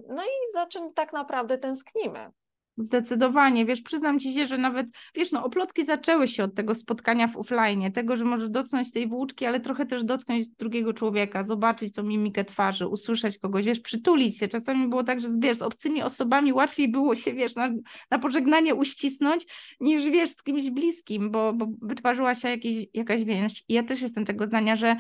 no 0.10 0.24
i 0.24 0.54
za 0.54 0.66
czym 0.66 0.94
tak 0.94 1.14
naprawdę 1.14 1.58
tęsknimy. 1.58 2.32
Zdecydowanie, 2.78 3.66
wiesz, 3.66 3.82
przyznam 3.82 4.20
ci 4.20 4.34
się, 4.34 4.46
że 4.46 4.58
nawet, 4.58 4.88
wiesz, 5.16 5.32
no 5.32 5.44
oplotki 5.44 5.86
zaczęły 5.86 6.28
się 6.28 6.44
od 6.44 6.56
tego 6.56 6.76
spotkania 6.76 7.28
w 7.28 7.38
offline, 7.38 7.92
tego, 7.92 8.18
że 8.18 8.26
możesz 8.26 8.50
dotknąć 8.50 8.92
tej 8.92 9.08
włóczki, 9.08 9.46
ale 9.46 9.60
trochę 9.60 9.86
też 9.86 10.04
dotknąć 10.04 10.48
drugiego 10.48 10.94
człowieka, 10.94 11.44
zobaczyć 11.44 11.94
tą 11.94 12.04
mimikę 12.04 12.46
twarzy, 12.46 12.88
usłyszeć 12.88 13.38
kogoś, 13.38 13.66
wiesz, 13.66 13.80
przytulić 13.80 14.38
się. 14.38 14.48
Czasami 14.48 14.88
było 14.88 15.04
tak, 15.04 15.22
że 15.22 15.28
wiesz, 15.40 15.58
z 15.58 15.62
obcymi 15.62 16.04
osobami 16.04 16.54
łatwiej 16.54 16.92
było 16.92 17.16
się, 17.16 17.34
wiesz, 17.34 17.56
na, 17.56 17.70
na 18.12 18.20
pożegnanie 18.20 18.76
uścisnąć, 18.76 19.46
niż, 19.80 20.06
wiesz, 20.06 20.30
z 20.30 20.44
kimś 20.44 20.70
bliskim, 20.70 21.32
bo, 21.32 21.54
bo 21.54 21.68
wytwarzyła 21.82 22.36
się 22.36 22.50
jakieś, 22.50 22.86
jakaś 22.94 23.24
więź. 23.24 23.64
I 23.68 23.74
ja 23.74 23.84
też 23.84 24.02
jestem 24.02 24.26
tego 24.26 24.46
zdania, 24.46 24.76
że 24.76 24.96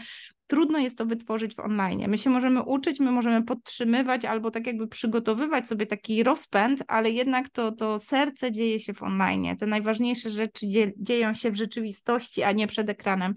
trudno 0.47 0.79
jest 0.79 0.97
to 0.97 1.05
wytworzyć 1.05 1.55
w 1.55 1.59
online. 1.59 2.05
My 2.07 2.17
się 2.17 2.29
możemy 2.29 2.63
uczyć, 2.63 2.99
my 2.99 3.11
możemy 3.11 3.45
podtrzymywać 3.45 4.25
albo 4.25 4.51
tak 4.51 4.67
jakby 4.67 4.87
przygotowywać 4.87 5.67
sobie 5.67 5.85
taki 5.85 6.23
rozpęd, 6.23 6.83
ale 6.87 7.11
jednak 7.11 7.49
to, 7.49 7.71
to 7.71 7.99
serce 7.99 8.51
dzieje 8.51 8.79
się 8.79 8.93
w 8.93 9.03
online. 9.03 9.57
Te 9.57 9.65
najważniejsze 9.65 10.29
rzeczy 10.29 10.65
dzieją 10.97 11.33
się 11.33 11.51
w 11.51 11.55
rzeczywistości, 11.55 12.43
a 12.43 12.51
nie 12.51 12.67
przed 12.67 12.89
ekranem. 12.89 13.33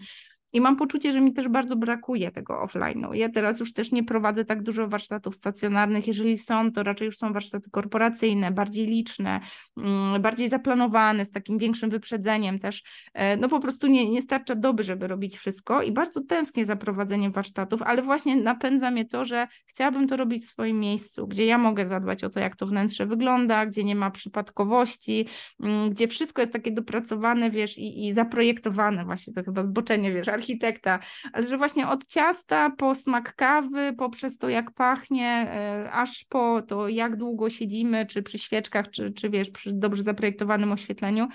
I 0.53 0.61
mam 0.61 0.77
poczucie, 0.77 1.13
że 1.13 1.21
mi 1.21 1.33
też 1.33 1.49
bardzo 1.49 1.77
brakuje 1.77 2.31
tego 2.31 2.67
offline'u. 2.67 3.13
Ja 3.13 3.29
teraz 3.29 3.61
już 3.61 3.73
też 3.73 3.93
nie 3.93 4.05
prowadzę 4.05 4.45
tak 4.45 4.63
dużo 4.63 4.89
warsztatów 4.89 5.35
stacjonarnych. 5.35 6.07
Jeżeli 6.07 6.39
są, 6.39 6.73
to 6.73 6.83
raczej 6.83 7.07
już 7.07 7.19
są 7.19 7.33
warsztaty 7.33 7.71
korporacyjne, 7.71 8.51
bardziej 8.51 8.87
liczne, 8.87 9.41
mm, 9.77 10.23
bardziej 10.23 10.49
zaplanowane, 10.49 11.25
z 11.27 11.31
takim 11.31 11.59
większym 11.59 11.91
wyprzedzeniem 11.91 12.59
też. 12.59 12.83
E, 13.15 13.37
no 13.37 13.49
po 13.49 13.61
prostu 13.61 13.87
nie, 13.87 14.11
nie 14.11 14.23
starcza 14.23 14.55
doby, 14.55 14.85
żeby 14.85 15.09
robić 15.09 15.39
wszystko 15.39 15.83
i 15.83 15.93
bardzo 15.93 16.21
tęsknię 16.21 16.67
za 16.67 16.77
prowadzeniem 16.77 17.33
warsztatów, 17.33 17.83
ale 17.83 18.03
właśnie 18.03 18.37
napędza 18.37 18.91
mnie 18.91 19.05
to, 19.05 19.25
że 19.25 19.49
chciałabym 19.67 20.09
to 20.09 20.17
robić 20.17 20.45
w 20.45 20.51
swoim 20.51 20.81
miejscu, 20.81 21.27
gdzie 21.27 21.47
ja 21.47 21.59
mogę 21.59 21.87
zadbać 21.87 22.25
o 22.25 22.31
to, 22.31 22.41
jak 22.41 22.57
to 22.57 22.67
wnętrze 22.67 23.07
wygląda, 23.07 23.67
gdzie 23.67 23.85
nie 23.85 23.95
ma 23.95 24.11
przypadkowości, 24.11 25.27
mm, 25.61 25.91
gdzie 25.91 26.09
wszystko 26.09 26.43
jest 26.43 26.53
takie 26.53 26.73
dopracowane, 26.73 27.51
wiesz, 27.51 27.79
i, 27.79 28.07
i 28.07 28.13
zaprojektowane, 28.13 29.05
właśnie 29.05 29.33
to 29.33 29.43
chyba 29.45 29.65
zboczenie, 29.65 30.13
wiesz, 30.13 30.29
architekta, 30.41 30.99
ale 31.33 31.49
że 31.49 31.59
właśnie 31.59 31.89
od 31.89 32.07
ciasta 32.07 32.71
po 32.71 32.95
smak 32.95 33.35
kawy, 33.35 33.95
poprzez 33.99 34.39
to 34.39 34.49
jak 34.49 34.71
pachnie, 34.71 35.27
e, 35.27 35.91
aż 35.93 36.25
po 36.25 36.63
to 36.63 36.89
jak 36.89 37.17
długo 37.17 37.51
siedzimy, 37.51 38.07
czy 38.07 38.23
przy 38.23 38.39
świeczkach, 38.39 38.91
czy, 38.91 39.13
czy 39.13 39.31
wiesz, 39.31 39.51
przy 39.51 39.73
dobrze 39.73 40.03
zaprojektowanym 40.03 40.73
oświetleniu, 40.73 41.29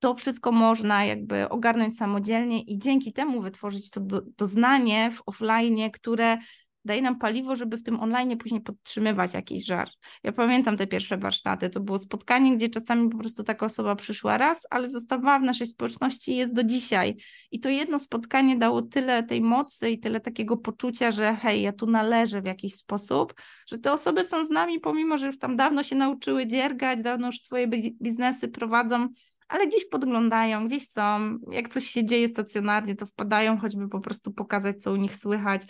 to 0.00 0.14
wszystko 0.14 0.52
można 0.52 1.04
jakby 1.04 1.48
ogarnąć 1.48 1.96
samodzielnie 1.96 2.62
i 2.62 2.78
dzięki 2.78 3.12
temu 3.12 3.42
wytworzyć 3.42 3.90
to 3.90 4.00
doznanie 4.38 5.10
w 5.10 5.22
offline, 5.26 5.90
które 5.90 6.38
daje 6.84 7.02
nam 7.02 7.18
paliwo, 7.18 7.56
żeby 7.56 7.76
w 7.76 7.82
tym 7.82 8.00
online 8.00 8.38
później 8.38 8.60
podtrzymywać 8.60 9.34
jakiś 9.34 9.66
żar. 9.66 9.88
Ja 10.22 10.32
pamiętam 10.32 10.76
te 10.76 10.86
pierwsze 10.86 11.16
warsztaty, 11.16 11.70
to 11.70 11.80
było 11.80 11.98
spotkanie, 11.98 12.56
gdzie 12.56 12.68
czasami 12.68 13.10
po 13.10 13.18
prostu 13.18 13.44
taka 13.44 13.66
osoba 13.66 13.96
przyszła 13.96 14.38
raz, 14.38 14.66
ale 14.70 14.88
zostawała 14.88 15.38
w 15.38 15.42
naszej 15.42 15.66
społeczności 15.66 16.32
i 16.32 16.36
jest 16.36 16.54
do 16.54 16.64
dzisiaj. 16.64 17.16
I 17.50 17.60
to 17.60 17.68
jedno 17.68 17.98
spotkanie 17.98 18.56
dało 18.56 18.82
tyle 18.82 19.22
tej 19.22 19.40
mocy 19.40 19.90
i 19.90 19.98
tyle 19.98 20.20
takiego 20.20 20.56
poczucia, 20.56 21.10
że 21.10 21.36
hej, 21.36 21.62
ja 21.62 21.72
tu 21.72 21.86
należę 21.86 22.42
w 22.42 22.46
jakiś 22.46 22.74
sposób, 22.74 23.34
że 23.66 23.78
te 23.78 23.92
osoby 23.92 24.24
są 24.24 24.44
z 24.44 24.50
nami, 24.50 24.80
pomimo, 24.80 25.18
że 25.18 25.26
już 25.26 25.38
tam 25.38 25.56
dawno 25.56 25.82
się 25.82 25.96
nauczyły 25.96 26.46
dziergać, 26.46 27.02
dawno 27.02 27.26
już 27.26 27.40
swoje 27.40 27.68
biznesy 28.02 28.48
prowadzą, 28.48 29.08
ale 29.48 29.66
gdzieś 29.66 29.88
podglądają, 29.88 30.66
gdzieś 30.66 30.88
są. 30.88 31.38
Jak 31.50 31.68
coś 31.68 31.84
się 31.84 32.04
dzieje 32.04 32.28
stacjonarnie, 32.28 32.96
to 32.96 33.06
wpadają, 33.06 33.58
choćby 33.58 33.88
po 33.88 34.00
prostu 34.00 34.32
pokazać, 34.32 34.82
co 34.82 34.92
u 34.92 34.96
nich 34.96 35.16
słychać, 35.16 35.62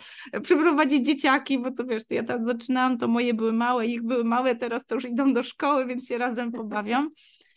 przyprowadzić 0.43 1.05
dzieciaki, 1.05 1.59
bo 1.59 1.71
to 1.71 1.85
wiesz, 1.85 2.03
ja 2.09 2.23
tam 2.23 2.45
zaczynałam, 2.45 2.97
to 2.97 3.07
moje 3.07 3.33
były 3.33 3.53
małe, 3.53 3.87
ich 3.87 4.03
były 4.03 4.23
małe, 4.23 4.55
teraz 4.55 4.85
to 4.85 4.95
już 4.95 5.05
idą 5.05 5.33
do 5.33 5.43
szkoły, 5.43 5.85
więc 5.85 6.07
się 6.07 6.17
razem 6.17 6.51
pobawią. 6.51 7.09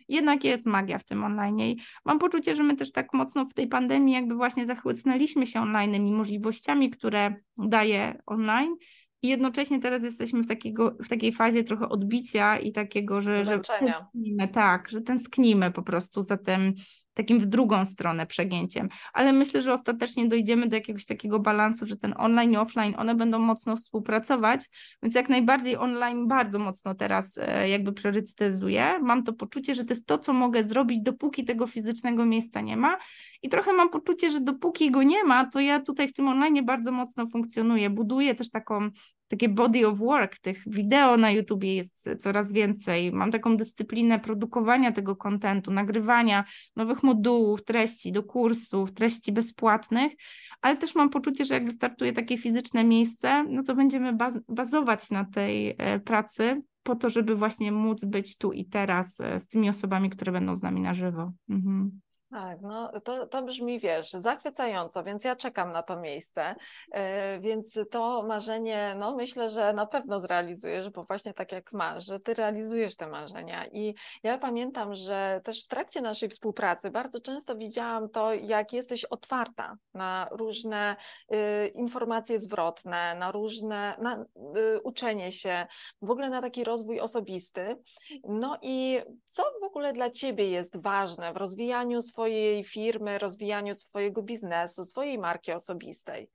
Jednak 0.09 0.45
jest 0.45 0.67
magia 0.67 0.99
w 0.99 1.05
tym 1.05 1.25
online. 1.25 1.61
I 1.61 1.81
mam 2.05 2.19
poczucie, 2.19 2.55
że 2.55 2.63
my 2.63 2.77
też 2.77 2.93
tak 2.93 3.15
mocno 3.15 3.45
w 3.45 3.55
tej 3.55 3.69
pandemii 3.69 4.15
jakby 4.15 4.35
właśnie 4.35 4.67
zachłysnęliśmy 4.67 5.47
się 5.47 5.61
online 5.61 5.95
i 5.95 6.13
możliwościami, 6.13 6.91
które 6.91 7.35
daje 7.59 8.23
online 8.27 8.77
i 9.23 9.29
jednocześnie 9.29 9.81
teraz 9.81 10.05
jesteśmy 10.05 10.43
w, 10.43 10.47
takiego, 10.47 10.97
w 11.05 11.09
takiej 11.09 11.33
fazie 11.33 11.65
trochę 11.65 11.89
odbicia 11.89 12.59
i 12.59 12.73
takiego, 12.73 13.21
że, 13.21 13.39
że 13.39 13.59
tęsknimy, 13.61 14.49
tak, 14.49 14.89
że 14.89 15.01
tęsknimy 15.01 15.71
po 15.71 15.83
prostu 15.83 16.23
za 16.23 16.37
tym 16.37 16.75
takim 17.15 17.41
w 17.41 17.47
drugą 17.47 17.87
stronę 17.87 18.27
przegięciem. 18.27 18.89
Ale 19.13 19.33
myślę, 19.33 19.63
że 19.63 19.73
ostatecznie 19.73 20.29
dojdziemy 20.29 20.69
do 20.69 20.77
jakiegoś 20.77 21.07
takiego 21.07 21.41
balansu, 21.41 21.87
że 21.87 21.97
ten 21.97 22.15
online 22.17 22.53
i 22.53 22.57
offline, 22.57 22.95
one 22.99 23.15
będą 23.15 23.39
mocno 23.39 23.77
współpracować, 23.77 24.69
więc 25.03 25.15
jak 25.15 25.29
najbardziej 25.29 25.77
online 25.77 26.29
bardzo 26.29 26.59
mocno 26.59 26.95
teraz 26.95 27.39
e, 27.39 27.69
jakby 27.69 27.93
priorytetyzuję. 27.93 28.99
Mam 29.03 29.25
to 29.25 29.33
poczucie, 29.33 29.75
że 29.75 29.85
to 29.85 29.93
jest 29.93 30.07
to, 30.07 30.19
co 30.19 30.33
mogę 30.33 30.63
zrobić, 30.63 31.01
dopóki 31.03 31.45
tego 31.45 31.67
fizycznego 31.67 32.27
miejsca 32.27 32.61
nie 32.61 32.77
ma 32.77 32.99
i 33.43 33.49
trochę 33.49 33.73
mam 33.73 33.91
poczucie, 33.91 34.31
że 34.31 34.41
dopóki 34.41 34.91
go 34.91 35.03
nie 35.03 35.25
ma, 35.25 35.45
to 35.45 35.61
ja 35.61 35.81
tutaj 35.81 36.09
w 36.09 36.13
tym 36.13 36.29
online 36.29 36.65
bardzo 36.65 36.93
mocno 36.93 37.27
funkcjonuję. 37.27 37.91
Buduję 37.91 38.35
też 38.35 38.51
taką, 38.51 38.91
takie 39.29 39.49
body 39.49 39.87
of 39.87 39.99
work, 39.99 40.39
tych 40.39 40.63
wideo 40.67 41.17
na 41.17 41.31
YouTubie 41.31 41.75
jest 41.75 42.09
coraz 42.19 42.53
więcej. 42.53 43.13
Mam 43.13 43.31
taką 43.31 43.57
dyscyplinę 43.57 44.21
produkowania 44.21 44.93
tego 44.93 45.17
kontentu, 45.17 45.71
nagrywania 45.71 46.45
nowych 46.77 47.03
modułów, 47.03 47.65
treści 47.65 48.13
do 48.13 48.23
kursów, 48.23 48.93
treści 48.93 49.33
bezpłatnych, 49.33 50.13
ale 50.61 50.77
też 50.77 50.95
mam 50.95 51.11
poczucie, 51.11 51.45
że 51.45 51.55
jak 51.55 51.65
wystartuje 51.65 52.13
takie 52.13 52.39
fizyczne 52.39 52.85
miejsce, 52.85 53.45
no 53.45 53.63
to 53.63 53.75
będziemy 53.75 54.13
baz 54.13 54.41
bazować 54.49 55.11
na 55.11 55.25
tej 55.25 55.75
e, 55.79 56.01
pracy 56.01 56.63
po 56.83 56.97
to, 56.97 57.11
żeby 57.11 57.37
właśnie 57.37 57.73
móc 57.73 58.05
być 58.05 58.39
tu 58.39 58.53
i 58.53 58.65
teraz 58.65 59.21
e, 59.21 59.41
z 59.41 59.49
tymi 59.49 59.69
osobami, 59.69 60.11
które 60.11 60.33
będą 60.33 60.57
z 60.57 60.63
nami 60.63 60.81
na 60.81 60.95
żywo. 60.95 61.33
Mhm. 61.49 62.01
Tak, 62.33 62.61
no 62.63 63.01
to, 63.01 63.27
to 63.27 63.43
brzmi, 63.43 63.81
wiesz, 63.81 64.11
zachwycająco, 64.11 65.05
więc 65.05 65.25
ja 65.25 65.37
czekam 65.37 65.73
na 65.73 65.83
to 65.83 66.01
miejsce, 66.01 66.55
yy, 66.95 67.01
więc 67.41 67.79
to 67.91 68.23
marzenie, 68.23 68.97
no 68.99 69.17
myślę, 69.17 69.51
że 69.51 69.73
na 69.73 69.87
pewno 69.87 70.21
zrealizujesz, 70.21 70.91
bo 70.91 71.05
właśnie 71.05 71.35
tak 71.35 71.53
jak 71.53 71.73
masz, 71.73 72.07
że 72.07 72.21
ty 72.21 72.35
realizujesz 72.35 72.97
te 72.97 73.07
marzenia. 73.07 73.67
I 73.67 73.95
ja 74.23 74.39
pamiętam, 74.39 74.95
że 74.95 75.41
też 75.45 75.65
w 75.65 75.69
trakcie 75.69 76.01
naszej 76.01 76.29
współpracy 76.29 76.91
bardzo 76.91 77.21
często 77.21 77.57
widziałam 77.57 78.09
to, 78.09 78.35
jak 78.35 78.73
jesteś 78.73 79.05
otwarta 79.05 79.77
na 79.95 80.29
różne 80.31 80.97
yy, 81.31 81.39
informacje 81.69 82.41
zwrotne, 82.41 83.15
na 83.15 83.33
różne, 83.33 83.97
na 83.99 84.25
yy, 84.55 84.81
uczenie 84.85 85.33
się, 85.33 85.67
w 86.03 86.11
ogóle 86.11 86.31
na 86.31 86.41
taki 86.43 86.65
rozwój 86.65 87.01
osobisty, 87.01 87.77
no 88.29 88.59
i 88.63 89.01
co 89.27 89.43
w 89.61 89.65
ogóle 89.65 89.93
dla 89.93 90.11
ciebie 90.11 90.51
jest 90.51 90.83
ważne 90.83 91.33
w 91.33 91.37
rozwijaniu 91.37 92.03
swojej 92.03 92.22
swojej 92.23 92.65
firmy, 92.65 93.19
rozwijaniu 93.19 93.75
swojego 93.75 94.23
biznesu, 94.23 94.85
swojej 94.85 95.19
marki 95.19 95.53
osobistej. 95.53 96.31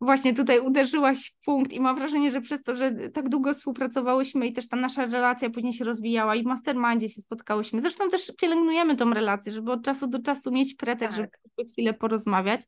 Właśnie 0.00 0.34
tutaj 0.34 0.60
uderzyłaś 0.60 1.30
w 1.30 1.44
punkt 1.44 1.72
i 1.72 1.80
mam 1.80 1.96
wrażenie, 1.96 2.30
że 2.30 2.40
przez 2.40 2.62
to, 2.62 2.76
że 2.76 2.92
tak 2.92 3.28
długo 3.28 3.54
współpracowałyśmy 3.54 4.46
i 4.46 4.52
też 4.52 4.68
ta 4.68 4.76
nasza 4.76 5.06
relacja 5.06 5.50
później 5.50 5.72
się 5.72 5.84
rozwijała 5.84 6.34
i 6.34 6.42
w 6.42 6.46
mastermindzie 6.46 7.08
się 7.08 7.20
spotkałyśmy. 7.20 7.80
Zresztą 7.80 8.10
też 8.10 8.32
pielęgnujemy 8.40 8.96
tą 8.96 9.14
relację, 9.14 9.52
żeby 9.52 9.72
od 9.72 9.84
czasu 9.84 10.06
do 10.06 10.22
czasu 10.22 10.50
mieć 10.50 10.74
pretekst, 10.74 11.18
tak. 11.18 11.30
żeby 11.56 11.70
chwilę 11.70 11.94
porozmawiać 11.94 12.60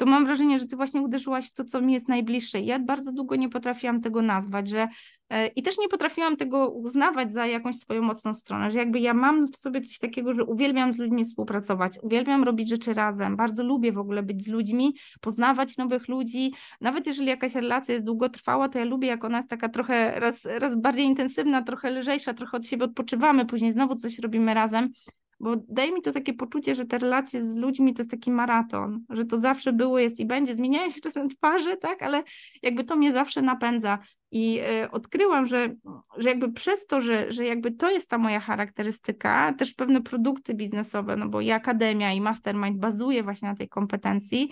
to 0.00 0.06
mam 0.06 0.24
wrażenie, 0.24 0.58
że 0.58 0.66
ty 0.66 0.76
właśnie 0.76 1.02
uderzyłaś 1.02 1.46
w 1.46 1.52
to, 1.52 1.64
co 1.64 1.80
mi 1.80 1.92
jest 1.92 2.08
najbliższe. 2.08 2.60
Ja 2.60 2.78
bardzo 2.78 3.12
długo 3.12 3.36
nie 3.36 3.48
potrafiłam 3.48 4.00
tego 4.00 4.22
nazwać, 4.22 4.68
że 4.68 4.88
e, 5.30 5.46
i 5.46 5.62
też 5.62 5.78
nie 5.78 5.88
potrafiłam 5.88 6.36
tego 6.36 6.70
uznawać 6.70 7.32
za 7.32 7.46
jakąś 7.46 7.76
swoją 7.76 8.02
mocną 8.02 8.34
stronę, 8.34 8.70
że 8.70 8.78
jakby 8.78 9.00
ja 9.00 9.14
mam 9.14 9.46
w 9.46 9.56
sobie 9.56 9.80
coś 9.80 9.98
takiego, 9.98 10.34
że 10.34 10.44
uwielbiam 10.44 10.92
z 10.92 10.98
ludźmi 10.98 11.24
współpracować, 11.24 11.98
uwielbiam 12.02 12.44
robić 12.44 12.68
rzeczy 12.68 12.94
razem, 12.94 13.36
bardzo 13.36 13.64
lubię 13.64 13.92
w 13.92 13.98
ogóle 13.98 14.22
być 14.22 14.44
z 14.44 14.48
ludźmi, 14.48 14.94
poznawać 15.20 15.76
nowych 15.76 16.08
ludzi, 16.08 16.52
nawet 16.80 17.06
jeżeli 17.06 17.28
jakaś 17.28 17.54
relacja 17.54 17.94
jest 17.94 18.06
długotrwała, 18.06 18.68
to 18.68 18.78
ja 18.78 18.84
lubię, 18.84 19.08
jak 19.08 19.24
ona 19.24 19.36
jest 19.36 19.50
taka 19.50 19.68
trochę 19.68 20.20
raz, 20.20 20.48
raz 20.58 20.76
bardziej 20.76 21.04
intensywna, 21.04 21.62
trochę 21.62 21.90
lżejsza, 21.90 22.34
trochę 22.34 22.56
od 22.56 22.66
siebie 22.66 22.84
odpoczywamy, 22.84 23.46
później 23.46 23.72
znowu 23.72 23.94
coś 23.94 24.18
robimy 24.18 24.54
razem, 24.54 24.90
bo 25.40 25.56
daje 25.68 25.92
mi 25.92 26.02
to 26.02 26.12
takie 26.12 26.34
poczucie, 26.34 26.74
że 26.74 26.84
te 26.84 26.98
relacje 26.98 27.42
z 27.42 27.56
ludźmi 27.56 27.94
to 27.94 28.00
jest 28.00 28.10
taki 28.10 28.30
maraton, 28.30 29.04
że 29.10 29.24
to 29.24 29.38
zawsze 29.38 29.72
było, 29.72 29.98
jest 29.98 30.20
i 30.20 30.26
będzie. 30.26 30.54
Zmieniają 30.54 30.90
się 30.90 31.00
czasem 31.00 31.28
twarze, 31.28 31.76
tak, 31.76 32.02
ale 32.02 32.22
jakby 32.62 32.84
to 32.84 32.96
mnie 32.96 33.12
zawsze 33.12 33.42
napędza. 33.42 33.98
I 34.30 34.60
y, 34.84 34.90
odkryłam, 34.90 35.46
że, 35.46 35.74
że 36.16 36.28
jakby 36.28 36.52
przez 36.52 36.86
to, 36.86 37.00
że, 37.00 37.32
że 37.32 37.44
jakby 37.44 37.70
to 37.70 37.90
jest 37.90 38.10
ta 38.10 38.18
moja 38.18 38.40
charakterystyka, 38.40 39.52
też 39.52 39.74
pewne 39.74 40.02
produkty 40.02 40.54
biznesowe, 40.54 41.16
no 41.16 41.28
bo 41.28 41.40
i 41.40 41.50
akademia 41.50 42.12
i 42.12 42.20
mastermind 42.20 42.78
bazuje 42.78 43.22
właśnie 43.22 43.48
na 43.48 43.54
tej 43.54 43.68
kompetencji, 43.68 44.50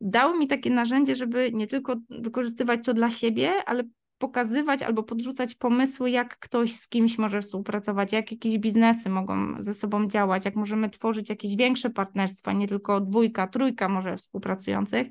dały 0.00 0.38
mi 0.38 0.48
takie 0.48 0.70
narzędzie, 0.70 1.16
żeby 1.16 1.50
nie 1.52 1.66
tylko 1.66 1.96
wykorzystywać 2.10 2.80
to 2.84 2.94
dla 2.94 3.10
siebie, 3.10 3.52
ale 3.66 3.82
pokazywać 4.18 4.82
albo 4.82 5.02
podrzucać 5.02 5.54
pomysły, 5.54 6.10
jak 6.10 6.38
ktoś 6.38 6.76
z 6.76 6.88
kimś 6.88 7.18
może 7.18 7.42
współpracować, 7.42 8.12
jak 8.12 8.32
jakieś 8.32 8.58
biznesy 8.58 9.10
mogą 9.10 9.62
ze 9.62 9.74
sobą 9.74 10.08
działać, 10.08 10.44
jak 10.44 10.56
możemy 10.56 10.90
tworzyć 10.90 11.30
jakieś 11.30 11.56
większe 11.56 11.90
partnerstwa, 11.90 12.52
nie 12.52 12.68
tylko 12.68 13.00
dwójka, 13.00 13.46
trójka 13.46 13.88
może 13.88 14.16
współpracujących. 14.16 15.08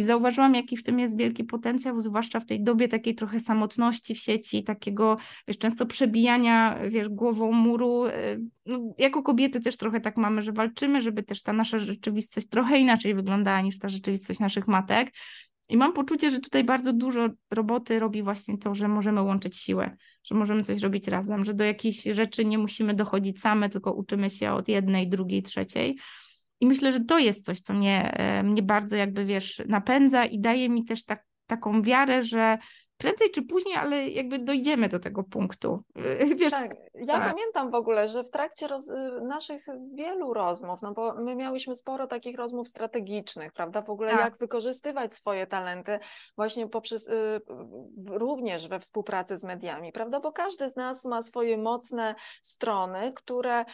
I 0.00 0.02
zauważyłam, 0.02 0.54
jaki 0.54 0.76
w 0.76 0.82
tym 0.82 0.98
jest 0.98 1.18
wielki 1.18 1.44
potencjał, 1.44 2.00
zwłaszcza 2.00 2.40
w 2.40 2.46
tej 2.46 2.62
dobie 2.62 2.88
takiej 2.88 3.14
trochę 3.14 3.40
samotności 3.40 4.14
w 4.14 4.18
sieci, 4.18 4.64
takiego, 4.64 5.16
wiesz, 5.48 5.58
często 5.58 5.86
przebijania, 5.86 6.78
wiesz, 6.88 7.08
głową 7.08 7.52
muru. 7.52 8.06
Y, 8.06 8.40
no, 8.66 8.94
jako 8.98 9.22
kobiety 9.22 9.60
też 9.60 9.76
trochę 9.76 10.00
tak 10.00 10.16
mamy, 10.16 10.42
że 10.42 10.52
walczymy, 10.52 11.02
żeby 11.02 11.22
też 11.22 11.42
ta 11.42 11.52
nasza 11.52 11.78
rzeczywistość 11.78 12.48
trochę 12.48 12.78
inaczej 12.78 13.14
wyglądała 13.14 13.60
niż 13.60 13.78
ta 13.78 13.88
rzeczywistość 13.88 14.40
naszych 14.40 14.68
matek. 14.68 15.10
I 15.70 15.76
mam 15.76 15.92
poczucie, 15.92 16.30
że 16.30 16.40
tutaj 16.40 16.64
bardzo 16.64 16.92
dużo 16.92 17.28
roboty 17.50 17.98
robi 17.98 18.22
właśnie 18.22 18.58
to, 18.58 18.74
że 18.74 18.88
możemy 18.88 19.22
łączyć 19.22 19.56
siłę, 19.56 19.96
że 20.24 20.34
możemy 20.34 20.64
coś 20.64 20.82
robić 20.82 21.08
razem, 21.08 21.44
że 21.44 21.54
do 21.54 21.64
jakichś 21.64 22.02
rzeczy 22.02 22.44
nie 22.44 22.58
musimy 22.58 22.94
dochodzić 22.94 23.40
same, 23.40 23.68
tylko 23.68 23.92
uczymy 23.92 24.30
się 24.30 24.52
od 24.52 24.68
jednej, 24.68 25.08
drugiej, 25.08 25.42
trzeciej. 25.42 25.98
I 26.60 26.66
myślę, 26.66 26.92
że 26.92 27.00
to 27.00 27.18
jest 27.18 27.44
coś, 27.44 27.60
co 27.60 27.74
mnie, 27.74 28.12
e, 28.12 28.42
mnie 28.42 28.62
bardzo 28.62 28.96
jakby, 28.96 29.24
wiesz, 29.24 29.62
napędza 29.68 30.24
i 30.24 30.40
daje 30.40 30.68
mi 30.68 30.84
też 30.84 31.04
tak, 31.04 31.24
taką 31.46 31.82
wiarę, 31.82 32.22
że 32.22 32.58
prędzej 33.00 33.30
czy 33.30 33.42
później, 33.42 33.74
ale 33.74 34.08
jakby 34.08 34.38
dojdziemy 34.38 34.88
do 34.88 34.98
tego 34.98 35.22
punktu. 35.22 35.82
Wiesz, 36.40 36.52
tak, 36.52 36.76
ja 36.94 37.18
tak. 37.18 37.30
pamiętam 37.30 37.70
w 37.70 37.74
ogóle, 37.74 38.08
że 38.08 38.24
w 38.24 38.30
trakcie 38.30 38.68
roz, 38.68 38.88
y, 38.88 39.20
naszych 39.22 39.66
wielu 39.94 40.34
rozmów, 40.34 40.82
no 40.82 40.92
bo 40.92 41.14
my 41.14 41.36
miałyśmy 41.36 41.76
sporo 41.76 42.06
takich 42.06 42.36
rozmów 42.36 42.68
strategicznych, 42.68 43.52
prawda, 43.52 43.82
w 43.82 43.90
ogóle 43.90 44.10
tak. 44.10 44.20
jak 44.20 44.36
wykorzystywać 44.36 45.14
swoje 45.14 45.46
talenty 45.46 45.98
właśnie 46.36 46.68
poprzez, 46.68 47.08
y, 47.08 47.40
również 48.06 48.68
we 48.68 48.80
współpracy 48.80 49.38
z 49.38 49.44
mediami, 49.44 49.92
prawda, 49.92 50.20
bo 50.20 50.32
każdy 50.32 50.70
z 50.70 50.76
nas 50.76 51.04
ma 51.04 51.22
swoje 51.22 51.58
mocne 51.58 52.14
strony, 52.42 53.12
które, 53.12 53.64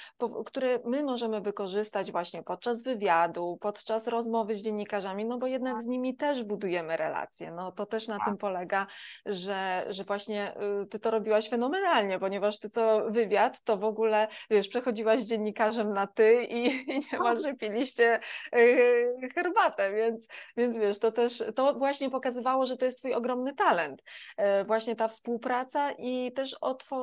które 0.46 0.78
my 0.84 1.02
możemy 1.02 1.40
wykorzystać 1.40 2.12
właśnie 2.12 2.42
podczas 2.42 2.82
wywiadu, 2.82 3.58
podczas 3.60 4.08
rozmowy 4.08 4.54
z 4.54 4.62
dziennikarzami, 4.62 5.24
no 5.24 5.38
bo 5.38 5.46
jednak 5.46 5.74
tak. 5.74 5.82
z 5.82 5.86
nimi 5.86 6.16
też 6.16 6.44
budujemy 6.44 6.96
relacje, 6.96 7.50
no 7.50 7.72
to 7.72 7.86
też 7.86 8.08
na 8.08 8.16
tak. 8.16 8.26
tym 8.26 8.36
polega 8.36 8.86
że, 9.26 9.86
że 9.88 10.04
właśnie 10.04 10.54
y, 10.82 10.86
ty 10.86 10.98
to 10.98 11.10
robiłaś 11.10 11.48
fenomenalnie, 11.48 12.18
ponieważ 12.18 12.58
ty 12.58 12.68
co 12.68 13.10
wywiad, 13.10 13.62
to 13.62 13.76
w 13.76 13.84
ogóle, 13.84 14.28
wiesz, 14.50 14.68
przechodziłaś 14.68 15.20
z 15.20 15.28
dziennikarzem 15.28 15.92
na 15.92 16.06
ty 16.06 16.44
i, 16.44 16.90
i 16.90 17.00
niemalże 17.12 17.54
piliście 17.54 18.20
y, 18.56 19.28
herbatę, 19.34 19.92
więc, 19.92 20.26
więc 20.56 20.78
wiesz, 20.78 20.98
to 20.98 21.12
też, 21.12 21.42
to 21.54 21.74
właśnie 21.74 22.10
pokazywało, 22.10 22.66
że 22.66 22.76
to 22.76 22.84
jest 22.84 22.98
twój 22.98 23.14
ogromny 23.14 23.54
talent. 23.54 24.02
E, 24.36 24.64
właśnie 24.64 24.96
ta 24.96 25.08
współpraca 25.08 25.92
i 25.92 26.32
też 26.32 26.56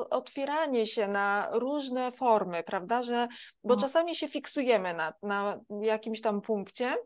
otwieranie 0.09 0.85
się 0.85 1.07
na 1.07 1.49
różne 1.51 2.11
formy, 2.11 2.63
prawda, 2.63 3.01
że, 3.01 3.27
bo 3.63 3.75
no. 3.75 3.81
czasami 3.81 4.15
się 4.15 4.27
fiksujemy 4.27 4.93
na, 4.93 5.13
na 5.23 5.59
jakimś 5.81 6.21
tam 6.21 6.41
punkcie, 6.41 6.97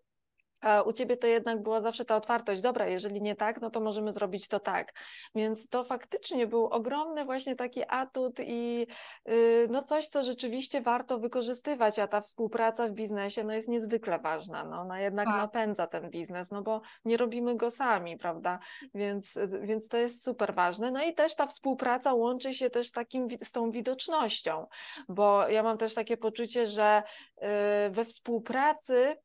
a 0.61 0.81
u 0.81 0.93
ciebie 0.93 1.17
to 1.17 1.27
jednak 1.27 1.61
była 1.61 1.81
zawsze 1.81 2.05
ta 2.05 2.15
otwartość, 2.15 2.61
dobra, 2.61 2.87
jeżeli 2.87 3.21
nie 3.21 3.35
tak, 3.35 3.61
no 3.61 3.69
to 3.69 3.79
możemy 3.79 4.13
zrobić 4.13 4.47
to 4.47 4.59
tak. 4.59 4.93
Więc 5.35 5.69
to 5.69 5.83
faktycznie 5.83 6.47
był 6.47 6.65
ogromny 6.65 7.25
właśnie 7.25 7.55
taki 7.55 7.83
atut 7.87 8.39
i 8.39 8.87
yy, 9.25 9.67
no 9.69 9.83
coś, 9.83 10.07
co 10.07 10.23
rzeczywiście 10.23 10.81
warto 10.81 11.19
wykorzystywać, 11.19 11.99
a 11.99 12.07
ta 12.07 12.21
współpraca 12.21 12.87
w 12.87 12.91
biznesie 12.91 13.43
no 13.43 13.53
jest 13.53 13.67
niezwykle 13.67 14.19
ważna. 14.19 14.63
No, 14.63 14.81
ona 14.81 15.01
jednak 15.01 15.25
tak. 15.25 15.37
napędza 15.37 15.87
ten 15.87 16.09
biznes, 16.09 16.51
no 16.51 16.61
bo 16.61 16.81
nie 17.05 17.17
robimy 17.17 17.55
go 17.55 17.71
sami, 17.71 18.17
prawda? 18.17 18.59
Więc, 18.93 19.33
więc 19.61 19.87
to 19.87 19.97
jest 19.97 20.23
super 20.23 20.55
ważne. 20.55 20.91
No 20.91 21.03
i 21.03 21.13
też 21.13 21.35
ta 21.35 21.47
współpraca 21.47 22.13
łączy 22.13 22.53
się 22.53 22.69
też 22.69 22.87
z, 22.87 22.91
takim, 22.91 23.27
z 23.29 23.51
tą 23.51 23.71
widocznością, 23.71 24.67
bo 25.09 25.47
ja 25.47 25.63
mam 25.63 25.77
też 25.77 25.93
takie 25.93 26.17
poczucie, 26.17 26.67
że 26.67 27.03
yy, 27.41 27.47
we 27.89 28.05
współpracy 28.05 29.17